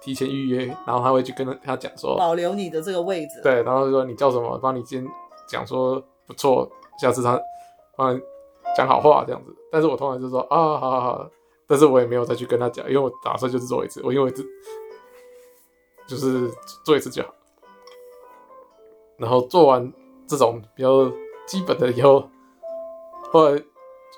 [0.00, 3.38] 提前预约，然后他会去跟他讲说保留你的这个位置。
[3.42, 5.06] 对，然后说你叫什么，帮你先
[5.46, 6.66] 讲说不错，
[6.98, 7.38] 下次他
[7.94, 8.18] 帮你
[8.76, 9.54] 讲好话这样子。
[9.70, 11.30] 但是我通常就说啊，好好好，
[11.66, 14.42] 但是我也没有再去跟他讲，因为我打算就是做一次，我因为这
[16.06, 16.50] 就是
[16.84, 17.34] 做一次就好，
[19.18, 19.92] 然后做完。
[20.26, 21.12] 这种比较
[21.46, 22.26] 基本的以后，
[23.30, 23.62] 后来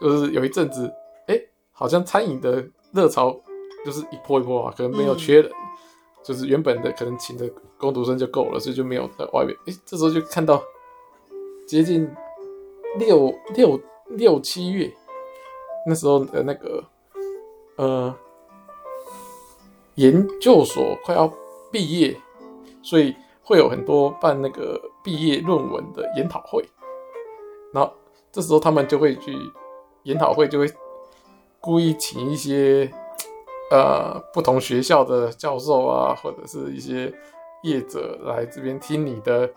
[0.01, 0.89] 就是有一阵子，
[1.27, 1.37] 哎、
[1.73, 3.37] 好像餐饮的热潮
[3.85, 5.51] 就是一波一波啊，可能没有缺人，
[6.23, 9.53] 就是原本的可能请的工读生就够了，所以就没有在外面。
[9.67, 10.63] 哎、这时候就看到
[11.67, 12.09] 接近
[12.97, 13.77] 六六
[14.09, 14.93] 六七月
[15.87, 16.85] 那时候的那个
[17.77, 18.15] 呃
[19.97, 21.33] 研究所快要
[21.73, 22.17] 毕业，
[22.83, 26.65] 所以会有很多办那个毕业论文的研讨会。
[27.73, 27.93] 然后
[28.33, 29.37] 这时候他们就会去
[30.05, 30.67] 研讨会，就会
[31.61, 32.91] 故意请一些
[33.71, 37.13] 呃不同学校的教授啊，或者是一些
[37.63, 39.53] 业者来这边听你的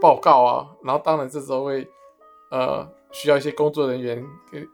[0.00, 0.68] 报告啊。
[0.82, 1.88] 然后当然这时候会
[2.50, 4.66] 呃需要一些工作人员给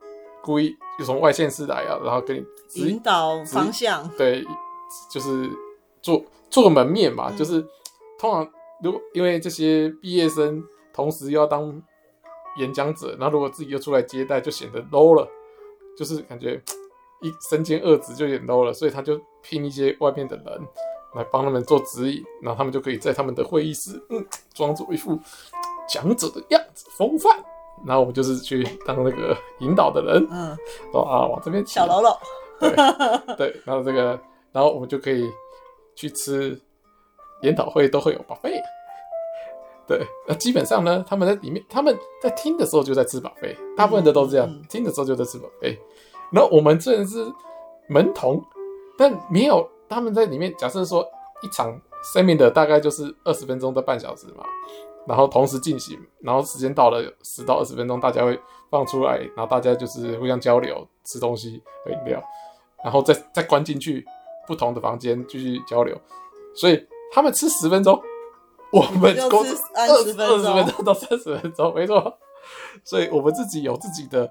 [0.43, 2.45] 故意就从外县市来啊，然后给你
[2.83, 4.09] 引导方向。
[4.17, 4.45] 对，
[5.11, 5.51] 就是
[6.03, 7.61] 做做个门面嘛，嗯、就是
[8.19, 8.49] 通常
[8.83, 11.83] 如果因为这些毕业生同时又要当。
[12.57, 15.29] 演讲者，然后如果自己又出来接待，就显得 low 了，
[15.99, 16.55] 就是感觉
[17.21, 20.47] 一身兼二职就有点 low 了，所以他就聘一些外面的人
[21.17, 25.19] 来帮他们做指引，然后他们就可以在他们的会议室，嗯，装作一副
[25.89, 27.45] 讲者的样子风范，
[27.87, 30.57] 然后我们就是去当那个引导的人，嗯，
[30.93, 32.19] 说啊往这边小喽啰，
[32.59, 32.71] 对
[33.37, 34.19] 对，然后这个，
[34.53, 35.31] 然后我们就可以
[35.95, 36.59] 去吃
[37.43, 38.63] 研讨会都会有 buffet。
[39.87, 45.79] 对，那基本上呢，他们在里面，他们在听的时候就在吃 buffet，大部分的都是这样，嗯、听的时候就在吃 buffet。
[46.33, 47.23] 然后我们虽然是
[47.89, 48.43] 门童，
[48.97, 50.55] 但没有他们在里面。
[50.57, 51.07] 假设说
[51.43, 51.79] 一场
[52.15, 54.45] seminar 大概就是二十分钟到半小时嘛，
[55.07, 58.39] 然后同时进行，然后时间到了十到二十分钟，大家会
[58.71, 62.23] 放出来，然后大家就是互相交流，吃东西喝饮料，
[62.83, 64.05] 然后再再关进去
[64.47, 66.01] 不同的房间继续交流。
[66.55, 68.01] 所以他们吃十分钟。
[68.73, 72.19] 我们 工作二十分钟到三十分钟，没错。
[72.83, 74.29] 所以我们自己有自己的，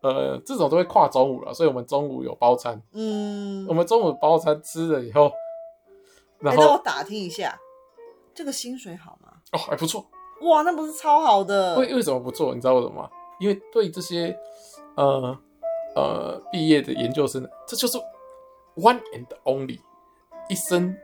[0.00, 2.80] 呃，这种都会跨中午了，所以我们中午有包餐。
[2.92, 5.30] 嗯，我们中午包餐吃了以后，
[6.38, 7.60] 然后、欸、我打听一下，
[8.34, 9.33] 这个薪水好吗？
[9.52, 10.04] 哦，还不错。
[10.42, 11.76] 哇，那不是超好的？
[11.76, 12.54] 为为什么不错？
[12.54, 13.10] 你知道为什么吗？
[13.40, 14.36] 因为对这些
[14.96, 15.36] 呃
[15.94, 17.98] 呃毕业的研究生，这就是
[18.76, 19.78] one and only，
[20.48, 20.94] 一生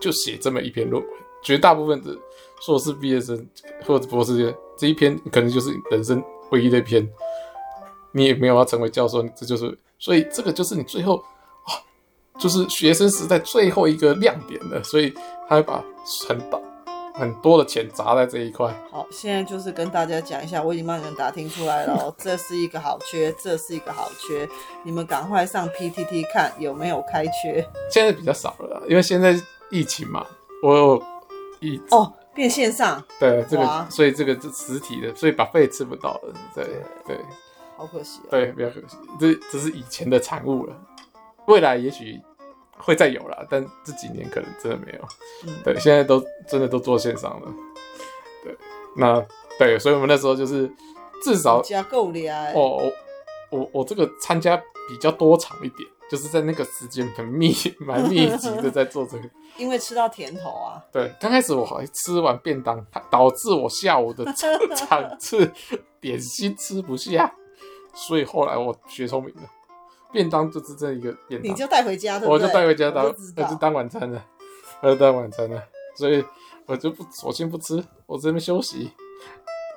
[0.00, 2.16] 就写这么一篇论文，绝大部分的。
[2.60, 3.48] 硕士毕业生
[3.86, 7.08] 或者博士这一篇可能就是人生唯一的一篇，
[8.10, 11.18] 你也没有要成为教授，这就是所以这个就是你最后
[11.62, 11.78] 啊，
[12.36, 15.14] 就是学生时代最后一个亮点了，所以
[15.48, 15.84] 他会把
[16.26, 16.58] 很大
[17.18, 18.72] 很多的钱砸在这一块。
[18.90, 24.48] 好，现在就是跟大家讲一下，我已经帮你们打听出来了， 这是一个好缺，这是一个好缺，
[24.84, 27.66] 你们赶快上 PTT 看有没有开缺。
[27.90, 29.34] 现在比较少了，因为现在
[29.70, 30.24] 疫情嘛，
[30.62, 31.02] 我有
[31.60, 32.12] 一哦。
[32.34, 36.64] 变线上，对这个，所以这个是实体的，所以 buffet 吃不到了，对
[37.04, 37.18] 对，
[37.76, 40.72] 好可惜啊，对，比较可惜，这这是以前的产物了，
[41.46, 42.20] 未来也许
[42.78, 45.08] 会再有了，但这几年可能真的没有，
[45.46, 47.54] 嗯，对，现在都真的都做线上了，
[48.44, 48.56] 对，
[48.96, 49.24] 那
[49.58, 50.70] 对，所以我们那时候就是
[51.22, 52.52] 至少加够了。
[52.54, 52.90] 哦，
[53.50, 54.56] 我我我这个参加
[54.88, 55.88] 比较多场一点。
[56.10, 60.82] 就是在那个时间很密、蛮密集的在做这个， 因为吃到甜头啊。
[60.90, 64.24] 对，刚开始我还吃完便当，导致我下午的
[64.74, 65.52] 场次
[66.00, 67.30] 点心吃不下，
[67.92, 69.42] 所以后来我学聪明了，
[70.12, 74.24] 便当就是这一个便当，你就带回家，我就带回家当，那就当晚餐了，
[74.82, 75.62] 那就当晚餐了，
[75.96, 76.24] 所以
[76.66, 78.92] 我就不，索性不吃，我这边休息，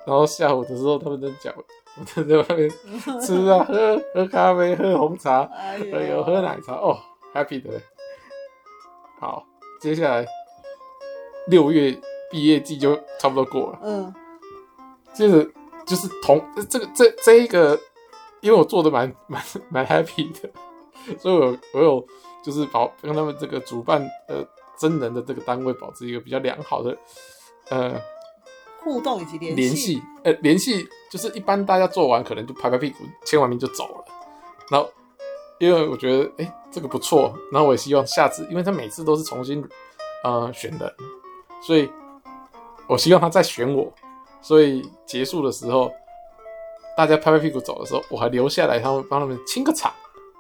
[0.06, 1.54] 然后下午的时候他们在讲。
[2.00, 2.70] 我就在外面
[3.20, 6.98] 吃啊， 喝喝咖啡，喝红茶，还有喝奶茶哦
[7.34, 7.70] ，happy 的。
[9.20, 9.46] 好，
[9.82, 10.26] 接下来
[11.48, 11.94] 六月
[12.32, 13.80] 毕业季就差不多过了。
[13.84, 14.16] 嗯，
[15.12, 15.46] 接着
[15.86, 17.78] 就是同这个这这一个，
[18.42, 20.50] 因为我做的蛮蛮蛮 happy 的，
[21.18, 22.06] 所以我我有
[22.44, 24.46] 就是保跟他们这个主办呃
[24.78, 26.98] 真人的这个单位保持一个比较良好的
[27.70, 28.02] 呃。
[28.84, 34.06] 互动以及联系，联系，呃，联系就是一般大家做完可能就拍拍屁股签完名就走了，
[34.72, 34.90] 然后
[35.60, 39.64] 因为我觉得哎、欸、这个不错，然后我也希望下次，因为他每次都是重新
[40.24, 40.92] 呃选的，
[41.62, 41.88] 所以
[42.88, 43.94] 我希望他再选我，
[44.42, 45.94] 所以结束的时候
[46.96, 49.92] 大家拍拍屁股走的时候，我还留下来他们帮他们清个场，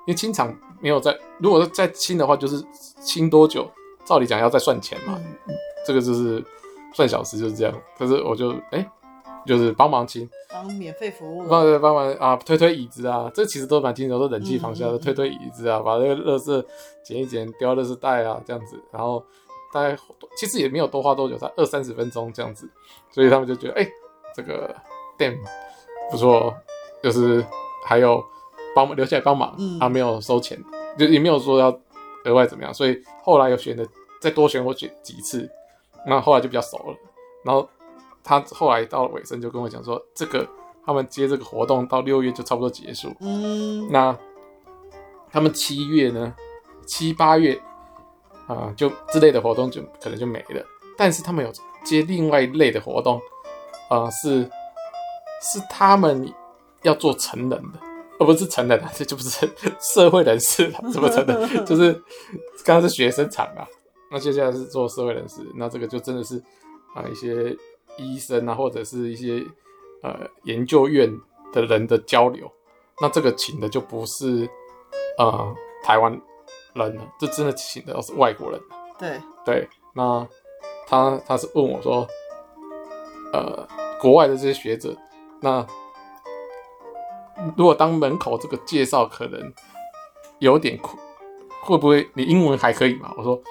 [0.05, 2.63] 因为清场没有在，如果再清的话就是
[3.03, 3.69] 清多久，
[4.05, 5.53] 照理讲要再算钱嘛，嗯、
[5.85, 6.43] 这个就是。
[6.93, 8.91] 算小时就是这样，可是我就哎、欸，
[9.47, 16.65] 就是帮忙清，帮免费服务，帮帮忙啊，推推椅子啊，这其实都蛮轻松，都冷气房下的推推椅子啊，把那个垃圾
[17.01, 19.23] 捡一捡，丢垃圾袋啊，这样子，然后
[19.71, 19.97] 大概
[20.35, 22.69] 其实也没有多花多久，才二三十分钟这样子，
[23.09, 23.91] 所以他们就觉得哎、欸，
[24.35, 24.75] 这个
[25.17, 25.33] 店
[26.11, 26.53] 不错，
[27.01, 27.43] 就是
[27.85, 28.23] 还有
[28.75, 30.61] 帮留下来帮忙，他、嗯、没有收钱，
[30.99, 31.69] 就也没有说要
[32.25, 33.87] 额外怎么样，所以后来又选的
[34.19, 35.49] 再多选我选几次。
[36.05, 36.95] 那后来就比较熟了，
[37.45, 37.69] 然后
[38.23, 40.47] 他后来到了尾声就跟我讲说，这个
[40.83, 43.15] 他们接这个活动到六月就差不多结束。
[43.19, 44.17] 嗯，那
[45.31, 46.33] 他们七月呢，
[46.87, 47.53] 七八月
[48.47, 50.65] 啊、呃，就之类的活动就可能就没了。
[50.97, 51.51] 但是他们有
[51.83, 53.17] 接另外一类的活动，
[53.89, 54.49] 啊、呃，是
[55.41, 56.31] 是他们
[56.83, 57.79] 要做成人的，
[58.19, 59.49] 而不是成人的， 这就不是
[59.79, 61.65] 社会人士了， 怎么成人？
[61.65, 61.93] 就是
[62.63, 63.67] 刚刚是学生场啊，
[64.11, 66.37] 那接下来是做社会人士，那这个就真的是
[66.93, 67.55] 啊、呃、一些
[67.97, 69.43] 医生啊，或者是一些
[70.03, 71.09] 呃研究院
[71.51, 72.49] 的人的交流。
[73.01, 74.45] 那这个请的就不是
[75.17, 76.11] 啊、呃、台湾
[76.73, 78.61] 人了，这真的请的都是外国人。
[78.97, 80.27] 对对，那。
[80.87, 82.05] 他他是问我说，
[83.31, 83.65] 呃，
[84.01, 84.93] 国外的这些学者，
[85.41, 85.65] 那
[87.57, 89.53] 如果当门口这个介绍可能
[90.39, 90.97] 有点苦，
[91.61, 93.13] 会不会你英文还可以嘛？
[93.17, 93.41] 我说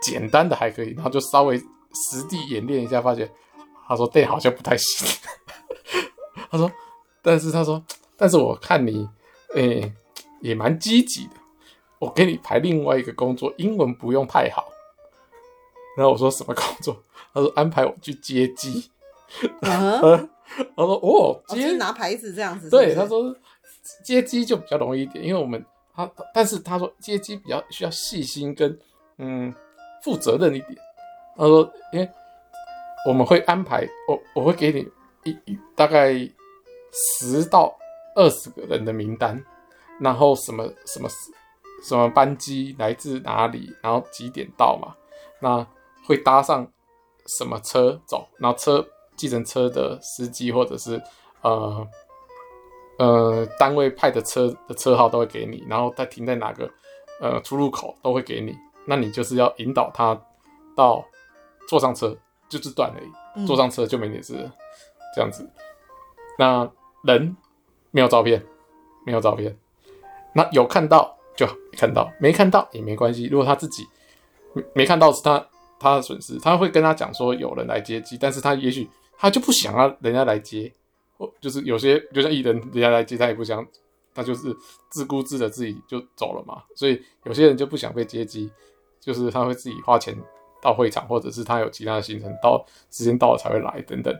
[0.00, 3.30] 简单的还可以，然后就稍微实地演练一下，发觉
[3.86, 5.08] 他说对，好像不太行。
[6.50, 6.70] 他说，
[7.22, 7.82] 但是他说，
[8.16, 9.08] 但是我看你，
[9.54, 9.92] 哎、欸，
[10.40, 11.34] 也蛮积极的，
[11.98, 14.68] 我给你排另外一个工作，英文不用太好。
[15.96, 17.02] 然后我说什么工作？
[17.34, 18.90] 他说安排我去接机。
[19.60, 20.28] Uh huh.
[20.76, 22.70] 他说哦，接、哦、拿牌子这样子是是。
[22.70, 23.34] 对，他说
[24.04, 28.78] 接机就比较容易一点，因为我们他，但是他说接机比较需要细心跟
[29.18, 29.54] 嗯
[30.02, 30.76] 负责任一点。
[31.36, 32.10] 他说，因为
[33.06, 34.88] 我们会安排我，我会给你
[35.24, 36.12] 一一大概
[36.92, 37.76] 十到
[38.14, 39.42] 二十个人的名单，
[40.00, 41.08] 然后什么什么
[41.84, 44.94] 什么班机来自哪里，然后几点到嘛，
[45.40, 45.66] 那。
[46.06, 46.66] 会搭上
[47.38, 48.26] 什么车走？
[48.38, 48.82] 然后车
[49.18, 51.02] 计程车的司机或者是
[51.42, 51.86] 呃
[52.98, 56.70] 呃单位派的车的车号都会给你，然后他停在哪个
[57.20, 58.56] 呃出入口都会给你。
[58.86, 60.18] 那你就是要引导他
[60.74, 61.04] 到
[61.68, 62.16] 坐上车，
[62.48, 63.46] 就这段而已。
[63.46, 64.50] 坐上车就没你事，
[65.14, 65.46] 这样子。
[66.38, 66.70] 那
[67.02, 67.36] 人
[67.90, 68.42] 没有照片，
[69.04, 69.54] 没有照片。
[70.32, 73.26] 那有看到就看到，没看到也没关系。
[73.26, 73.84] 如果他自己
[74.54, 75.44] 没没看到是他。
[75.80, 80.72] 他的损失，他会跟他讲说有人来接机，但是他也许他就不想啊人家来接，
[81.16, 83.66] 或就是有些就像艺人，人家来接他也不想，
[84.14, 84.56] 他就是
[84.88, 86.62] 自顾自的自己就走了嘛。
[86.74, 88.50] 所以有些人就不想被接机，
[89.00, 90.16] 就是他会自己花钱
[90.62, 94.16] 到会场，或者是他有其他的行程，到时间到了才会来等等。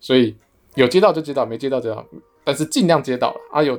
[0.00, 0.34] 所以
[0.74, 2.06] 有接到就接到，没接到就接到，
[2.42, 3.78] 但是尽量接到了啊，有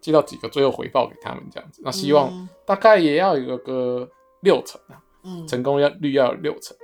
[0.00, 1.80] 接到几个，最后回报给他们这样子。
[1.84, 4.08] 那希望大概也要有个
[4.42, 5.02] 六成啊。
[5.48, 6.76] 成功要率要有六成，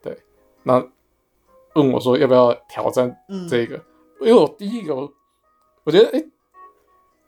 [0.00, 0.16] 对。
[0.62, 0.80] 那
[1.74, 3.16] 问我说要不要挑战
[3.48, 3.76] 这个？
[4.20, 6.30] 因为我第一个，我觉得哎、欸，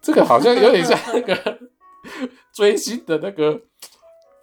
[0.00, 1.58] 这个好像有点像那个
[2.52, 3.62] 追星的那个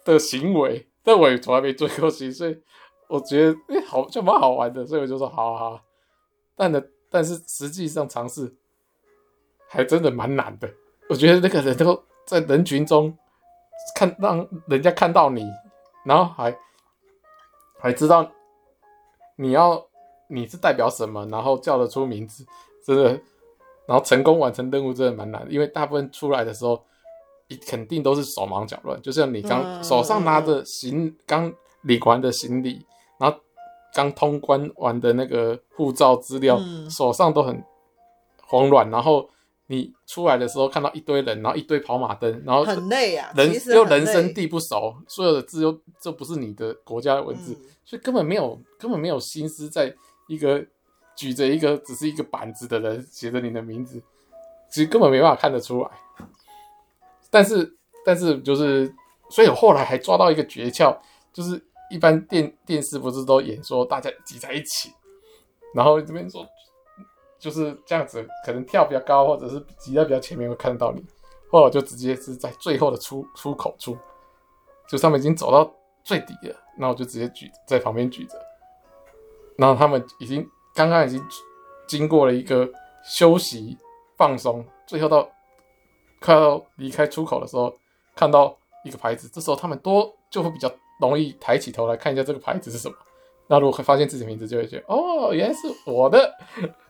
[0.04, 2.60] 的行为，但我也从来没追过星，所以
[3.08, 5.80] 我觉得哎、欸，好像蛮好玩的，所以我就说好好好。
[6.56, 8.54] 但呢，但是实际上尝试
[9.68, 10.68] 还真的蛮难的。
[11.08, 13.16] 我觉得那个人都在人群中
[13.94, 15.46] 看，让人家看到你。
[16.02, 16.56] 然后还
[17.78, 18.30] 还知道
[19.36, 19.86] 你要
[20.30, 22.46] 你是代表什么，然后叫得出名字，
[22.84, 23.10] 真的，
[23.86, 26.82] 然后成功完成任务真的蛮难的，因为大部分出来的时候，
[27.48, 32.86] 你肯定都是手忙脚乱，就像你刚手上拿着行刚领完的行李，
[33.18, 33.36] 然后
[33.92, 37.62] 刚通关完的那个护照资料，手上都很
[38.46, 39.28] 慌乱，然后。
[39.72, 49.94] 你出来的时候看到一堆人，然后一堆跑马灯，然后很累啊，人又人生地不熟，所有的字又这不是你的国家的文字，嗯、所以根本没有根本没有心思在
[50.30, 50.64] 一个
[51.16, 54.00] 举着一个只是一个板子的人写着你的名字，
[54.70, 55.90] 其实根本没办法看得出来。
[57.30, 58.94] 但是但是就是，
[59.28, 60.96] 所以我后来还抓到一个诀窍，
[61.32, 64.92] 就是一般电电视不是都演说大家挤在一起，
[65.74, 66.46] 然后这边说。
[67.40, 71.02] 就是这样子，可能跳比较高，或者是挤在比较前面会看到你，
[71.50, 73.96] 后来我就直接是在最后的出出口处，
[74.86, 78.38] 就他们已经走到最底了，那我就直接举在旁边举着，
[79.60, 81.22] 然后他们已经刚刚已经
[81.86, 82.66] 经过了一个
[83.04, 83.76] 休息
[84.16, 85.28] 放松，最后到
[86.18, 87.76] 快要离开出口的时候，
[88.16, 92.96] 看到一个牌子，这时候他们多就会比较容易抬起头来看一下这个牌子是什么，
[93.48, 96.32] 那如果会发现自己名字，就会觉得哦，原来是我的。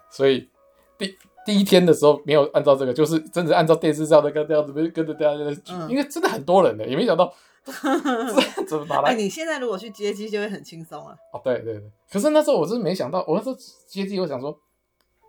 [0.09, 0.49] 所以
[0.97, 7.33] 第第一天的时候没有按照这个，就是真的按照电视上的跟这样子，跟着大家在举，因为真的很多人呢，也没想到
[8.67, 9.11] 怎么拿来。
[9.11, 11.17] 哎，你现在如果去接机就会很轻松啊。
[11.33, 14.59] 哦，对对对，可是那时候我是没想到，我那时候接机，我想说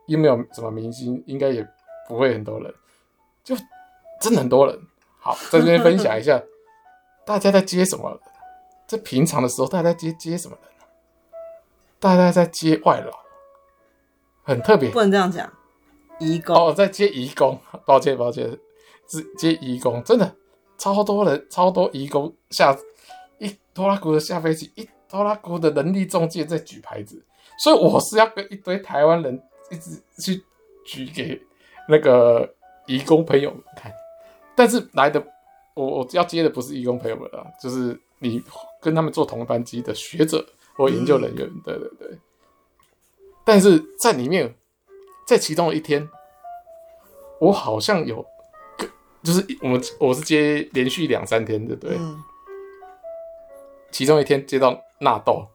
[0.08, 1.68] 又没有什么明星，应该也
[2.08, 2.74] 不会很多人，
[3.44, 3.56] 就
[4.20, 4.80] 真的很多人。
[5.20, 6.42] 好，在这边分享一下，
[7.26, 8.20] 大家在接什么？
[8.88, 10.72] 在平常的时候，大家在接接什么人？
[12.00, 13.22] 大家在接外劳。
[14.44, 15.52] 很特别，不能这样讲。
[16.20, 18.60] 移工哦，在接移工，抱歉抱歉，
[19.08, 20.36] 是接移工，真的
[20.82, 22.76] 超多人，超多移工下
[23.38, 27.24] 一拖拉库的下飞机，一拖拉库的人力中介在举牌子，
[27.60, 29.40] 所以我是要跟一堆台湾人
[29.70, 30.44] 一直去
[30.84, 31.40] 举给
[31.88, 32.52] 那个
[32.88, 33.94] 移工朋友们看，
[34.56, 35.24] 但是来的
[35.76, 38.42] 我我要接的不是移工朋友们啊，就是你
[38.82, 40.44] 跟他们坐同班机的学者
[40.76, 42.18] 或研究人员，对对对。
[43.46, 44.56] 但是在里面，
[45.28, 46.10] 在其中的一天，
[47.40, 48.26] 我好像有，
[49.24, 51.96] 就是我们我是接连续两三天的，对。
[51.98, 52.24] 嗯。
[53.92, 55.46] 其中一天接到纳豆，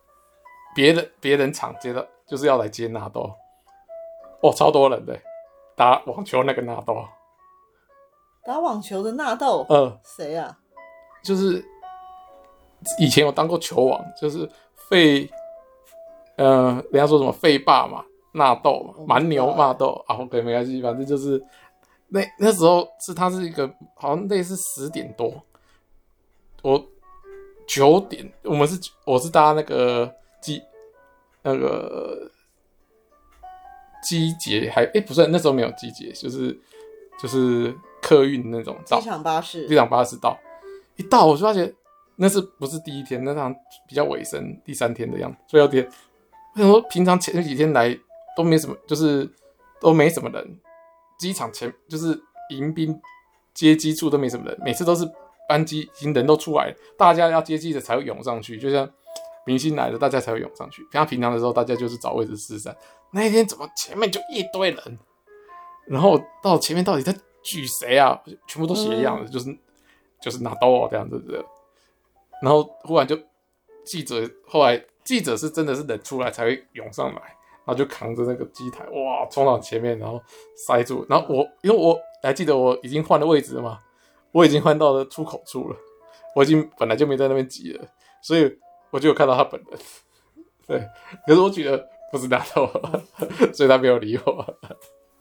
[0.74, 3.32] 别人别人场接到就是要来接纳豆，
[4.42, 5.18] 哦，超多人的，
[5.74, 7.02] 打网球那个纳豆，
[8.44, 10.58] 打网球的纳豆，嗯，谁啊？
[11.24, 11.64] 就是
[13.00, 14.46] 以前我当过球王，就是
[14.90, 15.28] 费，
[16.36, 20.04] 嗯、呃，人家说什么费霸嘛，纳豆嘛，蛮牛纳豆。
[20.06, 21.42] 啊，OK 没关系，反正就是
[22.08, 25.42] 那那时候是他是一个好像类似十点多，
[26.62, 26.86] 我。
[27.68, 30.62] 九点，我们是我是搭那个机，
[31.42, 32.30] 那个
[34.00, 36.56] 机捷还哎、欸、不是那时候没有机捷，就是
[37.20, 40.38] 就是客运那种机场巴士，机场巴士到
[40.94, 41.74] 一到我就发现
[42.14, 43.52] 那是不是第一天，那场
[43.88, 45.82] 比较尾声第三天的样子，最后天
[46.54, 47.98] 为什么平常前几天来
[48.36, 49.28] 都没什么，就是
[49.80, 50.56] 都没什么人，
[51.18, 53.00] 机场前就是迎宾
[53.54, 55.06] 接机处都没什么人，每次都是。
[55.48, 58.90] 班机已经人都出来了，大家要接机的才会涌上去，就像
[59.44, 60.82] 明星来了，大家才会涌上去。
[60.90, 62.76] 平常平常的时候，大家就是找位置四散。
[63.12, 64.98] 那一天怎么前面就一堆人，
[65.86, 68.20] 然后到前面到底在举谁啊？
[68.48, 69.56] 全部都是一样的，嗯、就是
[70.20, 71.44] 就是拿刀啊这样子的。
[72.42, 73.16] 然后忽然就
[73.84, 80.22] 记者，后来记者是真的是人出来才会涌上来，然后就扛着那个机台，哇，冲到前面，然后
[80.56, 81.04] 塞住。
[81.08, 83.80] 然后我因为我还记得我已经换了位置了嘛。
[84.32, 85.76] 我已经换到了出口处了，
[86.34, 87.88] 我已经本来就没在那边挤了，
[88.20, 88.54] 所以
[88.90, 89.80] 我就有看到他本人。
[90.66, 90.86] 对，
[91.26, 92.68] 可是我觉得不是纳豆，
[93.54, 94.58] 所以他没有理我。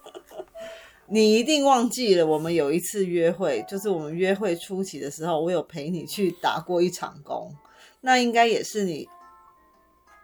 [1.08, 7.56] 你一定忘记了，我们有一次约会，就是我们约会初期的时候，我有陪你去打过一场工，
[8.02, 9.08] 那应该也是你，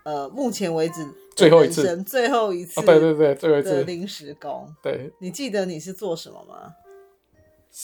[0.04, 4.74] 呃，目前为止最后一次，最后一次，对对对，最后一次临时工。
[4.82, 6.74] 对，你记得你是做什么吗？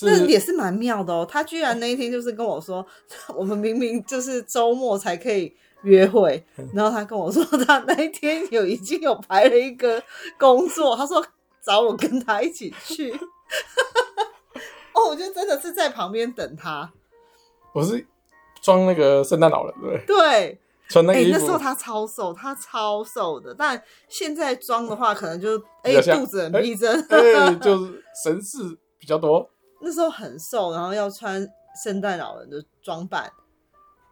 [0.02, 2.86] 那也是蛮妙的哦，他居然那一天就是跟我说，
[3.34, 10.04] 我们明明就是周末才可以约会，然后他跟我说他那一天有已经有排了一个
[10.38, 11.26] 工作，他说
[11.64, 13.12] 找我跟他一起去。
[14.92, 16.92] 哦，我就真的是在旁边等他。
[17.74, 18.06] 我是
[18.62, 21.32] 装那个圣诞老人，对对，穿那个衣服。
[21.32, 29.50] 欸，那时候他超瘦，他超瘦的，但现在装的话，可能就哎、欸、肚子很逼真，对、欸，就是神似比较多。
[29.80, 31.48] 那时候很瘦，然后要穿
[31.84, 33.32] 圣诞老人的装扮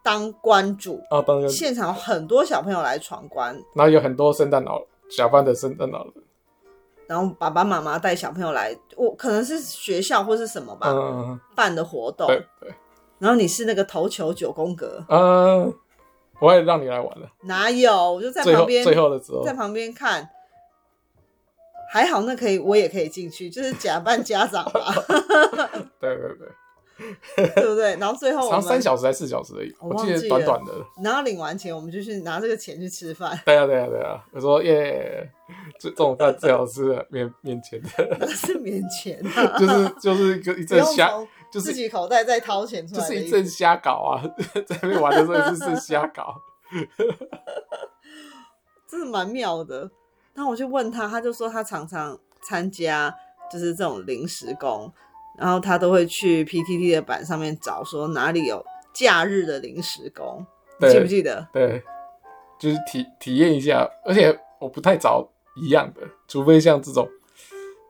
[0.04, 1.02] 当关主。
[1.10, 6.14] 啊，当然现场很多小朋友来闯关，然后有很多圣诞老假扮的圣诞老人，
[7.08, 12.74] 然后爸爸妈妈带小朋友来，我可能是学校或是什么吧，嗯、办的活动，对对，
[13.18, 15.74] 然后你是那个投球九宫格，嗯，
[16.40, 18.14] 我也让你来玩了，哪有？
[18.14, 20.30] 我就在旁边，最后的时候在旁边看。
[21.88, 24.94] 还好，那可以，我也可以进去，就是假扮家长吧。
[26.00, 27.96] 对 对对， 对不对？
[27.96, 30.74] 然后最后我们三小时还是四小时而已，我记得短短的。
[31.02, 33.40] 然后领完钱，我们就去拿这个钱去吃饭。
[33.46, 34.22] 对啊对啊对啊！
[34.34, 35.30] 我说耶，
[35.80, 37.90] 这这种饭最好吃的，免免钱的。
[38.20, 41.14] 那是免钱啊，就是就是一个一阵瞎，
[41.52, 44.24] 就是自己口袋再掏钱出来，就是一阵瞎搞啊，
[44.66, 46.36] 在那边玩的时候就是瞎搞，
[48.88, 49.90] 真的蛮妙的。
[50.34, 53.14] 然后我就问他，他就说他常常参加
[53.50, 54.92] 就是这种临时工，
[55.38, 60.46] 然后他都会去 PTT 的板上面找说哪里有假日的临时工，
[60.82, 61.48] 你记不记得？
[61.54, 61.82] 对，
[62.60, 67.08] 就是体体验一下，而且我不太找一样的，除非像这种，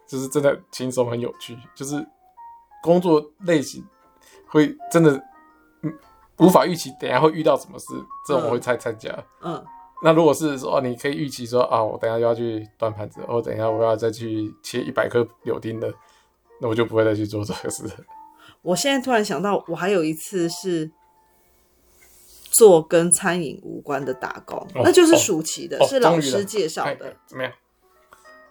[0.08, 1.96] 就是真的轻松很有趣，就是
[2.86, 3.84] 工作类型
[4.48, 5.20] 会真的
[6.38, 7.86] 无法预期，等下会遇到什么事，
[8.28, 9.10] 这种我会参参加。
[9.42, 9.56] 嗯。
[9.56, 9.66] 嗯
[10.04, 15.92] 那如果是说，你可以预期说啊，我等下又要去端盘子，或等一下我要再去切一百颗柳丁的，
[16.62, 17.90] 那我就不会再去做这个事。
[18.62, 20.92] 我现在突然想到，我还有一次是
[22.52, 27.16] 做跟餐饮无关的打工，哦、那就是暑期的，哦、是老师介绍的。
[27.26, 27.52] 怎么样？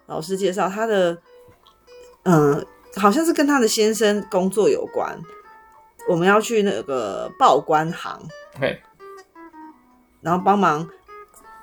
[0.07, 1.13] 老师介绍他的，
[2.23, 2.65] 嗯、呃，
[2.95, 5.19] 好像是跟他的先生工作有关。
[6.07, 8.21] 我们要去那个报关行，
[8.59, 8.79] 嘿
[10.21, 10.87] 然后帮忙。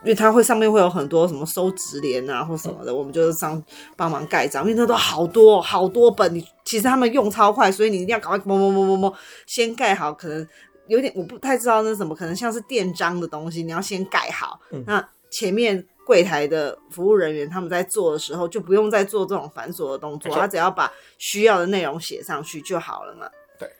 [0.04, 3.62] 因为他会上面会有很多什么收执联啊或什么的，我们就是上
[3.96, 9.14] 帮忙盖章，因为那都好多好多本，你其实他们用超快，所以你一定要赶快摸摸摸摸摸，
[9.46, 10.44] 先盖好，可能
[10.88, 14.58] 有点我不太知道那是什么，可能像是电章的东西，你要先盖好。
[14.72, 23.30] 嗯、那前面柜台的服务人员他们在做的时候，就不用再做这种繁琐的动作，他只要把需要的内容写上去就好了嘛。
[23.58, 23.70] 对。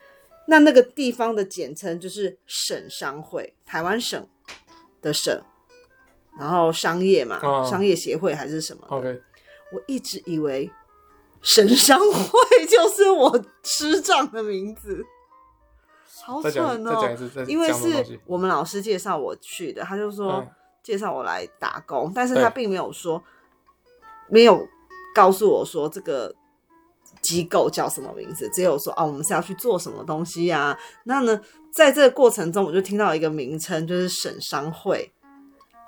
[0.46, 4.28] 那那个地方的简称就是省商会，台湾省
[5.00, 5.42] 的省，
[6.38, 9.20] 然后商业嘛，哦、商业协会还是什么？OK。
[9.72, 10.70] 我一直以为
[11.40, 15.04] 省商会就是我师长的名字。
[16.24, 17.16] 好蠢哦！
[17.48, 20.46] 因为是我们老师介绍我去的，他就说
[20.82, 23.22] 介绍我来打工，嗯、但是他并没有说，
[24.28, 24.66] 没有
[25.14, 26.34] 告诉我说这个
[27.20, 30.78] 机构叫什么名字，只有说哦，我们是要去做什么东西呀、啊？
[31.04, 35.12] 那呢，在这个过程中，我就听到一个名称，就是省商会，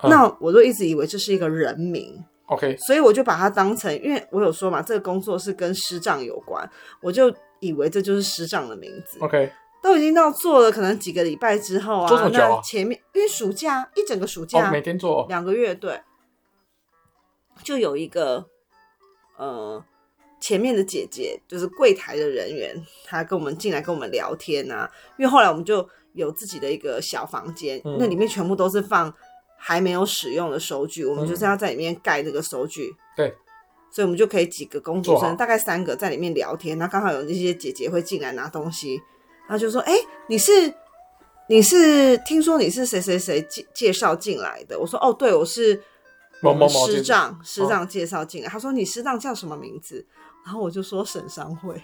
[0.03, 6.69] 嗯、那我就一直以为这是一个人名，OK，所以我就把它当成，因为我有说嘛，这个工作是跟师长有关，
[7.01, 9.51] 我就以为这就是师长的名字，OK。
[9.85, 12.27] 都已经到做了，可能几个礼拜之后啊，做啊？
[12.33, 15.27] 那前面因为暑假一整个暑假，哦、每天做？
[15.29, 16.01] 两个月，对，
[17.61, 18.47] 就有一个
[19.37, 19.85] 呃
[20.39, 22.75] 前面的姐姐，就是柜台的人员，
[23.05, 24.89] 她跟我们进来跟我们聊天啊。
[25.19, 29.13] 因为后来我们就有自己的一个小房间，嗯、那里面全部都是放
[29.55, 33.35] 还没有使用的收据，嗯、我们就是要在里面盖那个收据，对，
[33.91, 38.99] 所以我们就可以几个工作生，大概三个在里面聊天，那刚好有那些姐姐会进来拿东西。
[39.47, 40.73] 他就说：“哎、欸，你是
[41.47, 45.81] 你是听说你是谁谁谁介介绍进来的？”我说：“哦，对，我是
[46.41, 48.47] 某某师长师长介绍进来。
[48.47, 50.05] 哦”他说：“你师长叫什么名字？”
[50.45, 51.81] 然后我就说：“沈商会。”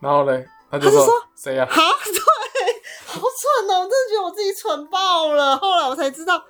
[0.00, 1.06] 然后嘞，他就说
[1.36, 2.20] ：“谁呀？”啊， 对，
[3.06, 3.80] 好蠢哦！
[3.80, 5.56] 我真的觉得我自己蠢爆了。
[5.56, 6.44] 后来我才知道，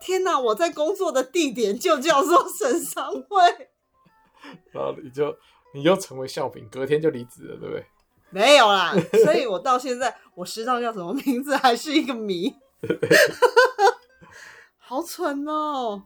[0.00, 0.38] 天哪！
[0.38, 3.68] 我在工作的地点就叫做沈商会。
[4.72, 5.34] 然后你就
[5.74, 7.86] 你又成为笑柄，隔天就离职了，对不对？
[8.30, 12.54] 没有啦， 所以我到现在我师长叫什么名字还是一个谜，
[14.78, 16.02] 好蠢哦，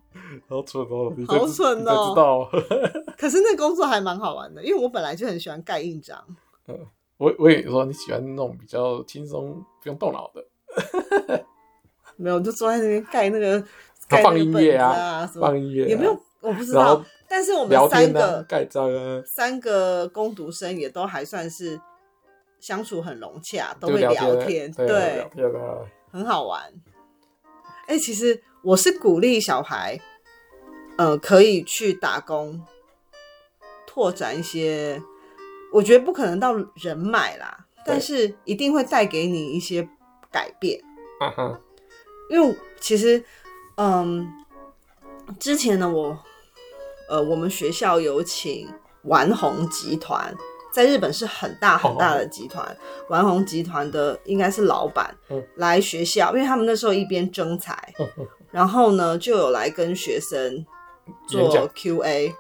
[0.49, 2.51] 好蠢哦，好蠢哦，知道。
[3.19, 6.19] 可是那工作还蛮好玩的，因为我本来就很喜欢盖印章。
[6.69, 6.79] 嗯，
[7.17, 11.45] 我我也说你喜欢那种比较轻松不用动脑的。
[12.17, 13.65] 没有，就坐在那边盖那个，
[14.09, 17.05] 放音乐啊，放音乐，也没有，我不知道。
[17.29, 21.81] 但是我们三个盖章啊，三个工读生也都还算是。
[22.63, 24.87] 相处很融洽，都会聊天，对，
[25.35, 25.53] 对
[26.13, 26.73] 很好玩。
[27.89, 30.01] 哎、欸，其实我是鼓励小孩，
[30.97, 32.65] 呃，可以去打工，
[33.85, 35.03] 拓展一些。
[35.73, 39.89] 我觉得不可能到人脉啦，但是一定会带给你一些
[40.31, 40.81] 改变。
[41.19, 41.61] 啊、哈
[42.31, 43.25] 因为其实，
[43.77, 44.25] 嗯，
[45.41, 46.17] 之前呢，我，
[47.09, 48.69] 呃，我们学校有请
[49.03, 50.33] 玩红集团。
[50.73, 52.75] 在日本是很大很大的集团，
[53.09, 55.15] 丸红集团的应该是老板
[55.57, 57.77] 来学校，因为他们那时候一边征才，
[58.51, 60.65] 然后呢就有来跟学生
[61.27, 62.33] 做 QA。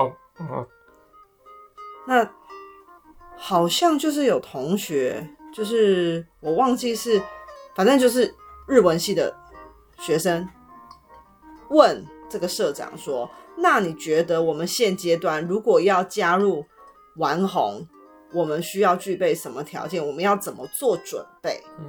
[2.07, 2.29] 那
[3.37, 7.23] 好像就是有同学，就是我忘记是，
[7.77, 8.35] 反正就是
[8.67, 9.37] 日文系的
[9.99, 10.49] 学生
[11.69, 16.65] 问这个社长说：“那你觉得我们现阶段如果要加入
[17.17, 17.87] 丸红？”
[18.33, 20.05] 我们需要具备什么条件？
[20.05, 21.63] 我们要怎么做准备？
[21.79, 21.85] 嗯，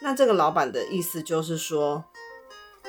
[0.00, 2.04] 那这个老板的意思就是说，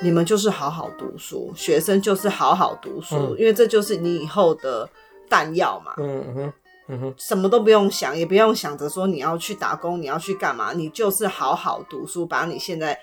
[0.00, 4.88] 你们就是好好读书，学生就是好好读书，嗯、因为这就是你以后的
[5.28, 5.94] 弹药嘛。
[5.98, 6.52] 嗯哼，
[6.88, 12.98] 嗯哼，什么都不用想，也不用想着说你要去打工，你要去干嘛，你就是好好读书，把你现在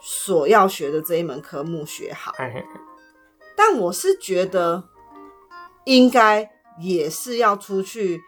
[0.00, 2.32] 所要学的这一门科目学好。
[3.56, 4.84] 但我是觉得，
[5.84, 6.48] 应该
[6.80, 8.22] 也是要出去。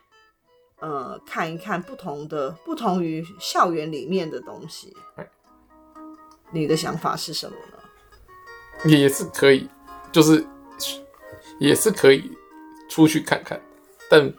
[0.83, 4.93] 呃，看一看不同的、不同于校园里面的东西，
[6.51, 8.91] 你的想法是什么呢？
[8.91, 9.69] 也是可以，
[10.11, 10.45] 就是
[11.61, 12.29] 也是可以
[12.89, 13.63] 出去看看，
[14.11, 14.35] 但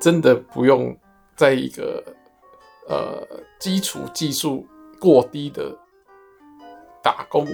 [0.00, 0.98] 真的不用
[1.36, 2.02] 在一个
[2.88, 3.24] 呃
[3.60, 4.66] 基础技术
[4.98, 5.78] 过低的
[7.00, 7.46] 打工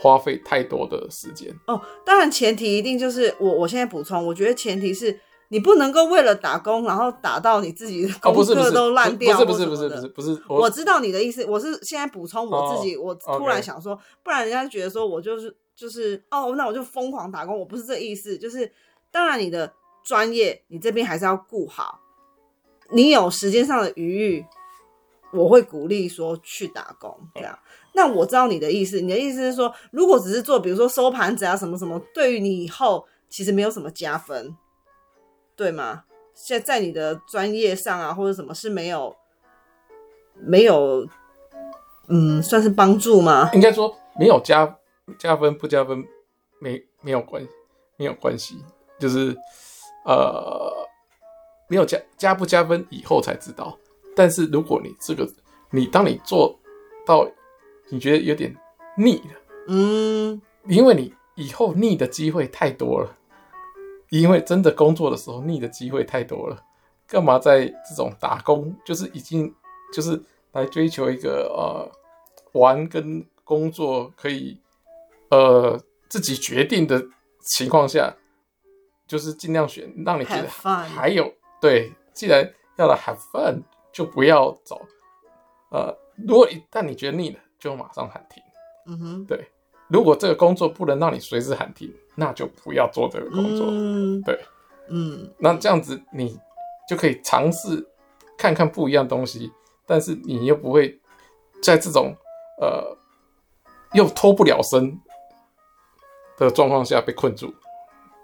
[0.00, 1.54] 花费太多的时间。
[1.66, 5.20] 哦，当然前提一定就是我，我现在补充，我觉得前提是。
[5.48, 9.36] 你不能够为了打工，然后打到你自己的功课都烂掉。
[9.44, 10.42] 不是不是不是不是不是。
[10.48, 12.96] 我知道你的意思，我是现在补充我自己。
[12.96, 17.58] 我突然想说，不然人家觉得说我就是就是哦，那我就疯狂打工。
[17.58, 18.70] 我不是这意思，就是
[19.10, 19.72] 当然你的
[20.04, 22.00] 专业你这边还是要顾好。
[22.90, 24.44] 你有时间上的余裕，
[25.32, 27.56] 我会鼓励说去打工这样。
[27.94, 34.56] 那我知道你的意思，你的意思是说，如果只是做比如说收盘子啊什么什么，对于你以后其实没有什么加分。
[35.56, 36.04] 对吗？
[36.34, 39.16] 现在在你的专业上啊，或者什么是没有
[40.34, 41.08] 没有
[42.08, 43.50] 嗯，算是帮助吗？
[43.54, 44.76] 应该说没有加
[45.18, 46.04] 加分不加分
[46.60, 47.42] 没没有关
[47.96, 48.62] 没有关系，
[48.98, 49.34] 就是
[50.04, 50.70] 呃
[51.68, 53.78] 没有加加不加分以后才知道。
[54.14, 55.26] 但是如果你这个
[55.70, 56.58] 你当你做
[57.06, 57.26] 到
[57.88, 58.54] 你觉得有点
[58.96, 63.16] 腻了，嗯，因为你以后腻的机会太多了，
[64.10, 66.62] 因为真的工作的时候腻的机会太多了，
[67.06, 69.54] 干嘛在这种打工就是已经
[69.92, 70.22] 就是。
[70.52, 71.84] 来追求一个呃
[72.52, 74.58] 玩跟工作可以
[75.28, 75.78] 呃
[76.08, 77.04] 自己决定的
[77.40, 78.16] 情况下，
[79.06, 81.30] 就是尽量选让你觉得还有
[81.60, 83.60] 对，既然要来 have fun，
[83.92, 84.80] 就不要走。
[85.70, 85.94] 呃，
[86.26, 88.42] 如果一旦你觉得腻了，就马上喊停。
[88.86, 89.50] 嗯哼，对。
[89.88, 93.66] 如果这个工作不能让你随时喊停，那就不要做这个工作。
[93.70, 94.40] 嗯，对，
[94.88, 96.36] 嗯，那这样子你
[96.88, 97.86] 就可以尝试
[98.36, 99.52] 看看不一样东西。
[99.88, 101.00] 但是你又不会
[101.62, 102.12] 在这种
[102.60, 102.96] 呃
[103.92, 105.00] 又脱不了身
[106.36, 107.54] 的状况下被困住，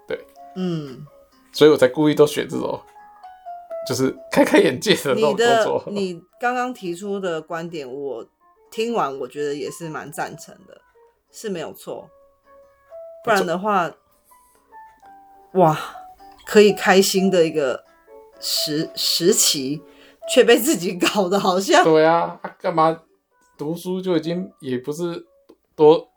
[0.05, 0.25] 对，
[0.57, 1.05] 嗯，
[1.53, 2.77] 所以我才故意都选这种，
[3.87, 5.83] 就是开开眼界的那种工作。
[5.87, 8.27] 你刚刚提出的观点，我
[8.69, 10.81] 听完我觉得也是蛮赞成的，
[11.31, 12.09] 是没有错。
[13.23, 13.91] 不然的话，
[15.53, 15.77] 哇，
[16.45, 17.83] 可以开心的一个
[18.39, 19.81] 时时期。
[20.25, 22.97] 却被自己搞得好像对啊，干嘛
[23.57, 25.27] 读书就已经也不是
[25.75, 26.07] 多，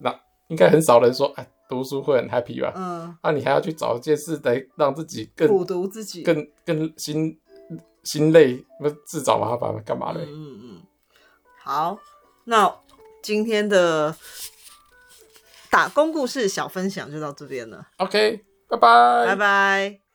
[0.00, 0.12] 那
[0.48, 2.72] 应该很少人说哎，读书会很 happy 吧？
[2.74, 7.38] 嗯，那、啊、你还要去找一件事来让自己更苦读自己，更更心
[8.02, 10.22] 心累，不自找麻烦干嘛嘞？
[10.26, 10.82] 嗯嗯，
[11.62, 11.96] 好，
[12.46, 12.80] 那
[13.22, 14.12] 今天的
[15.76, 17.88] 打工故事小分享就到这边了。
[17.98, 20.05] OK，拜拜，拜拜。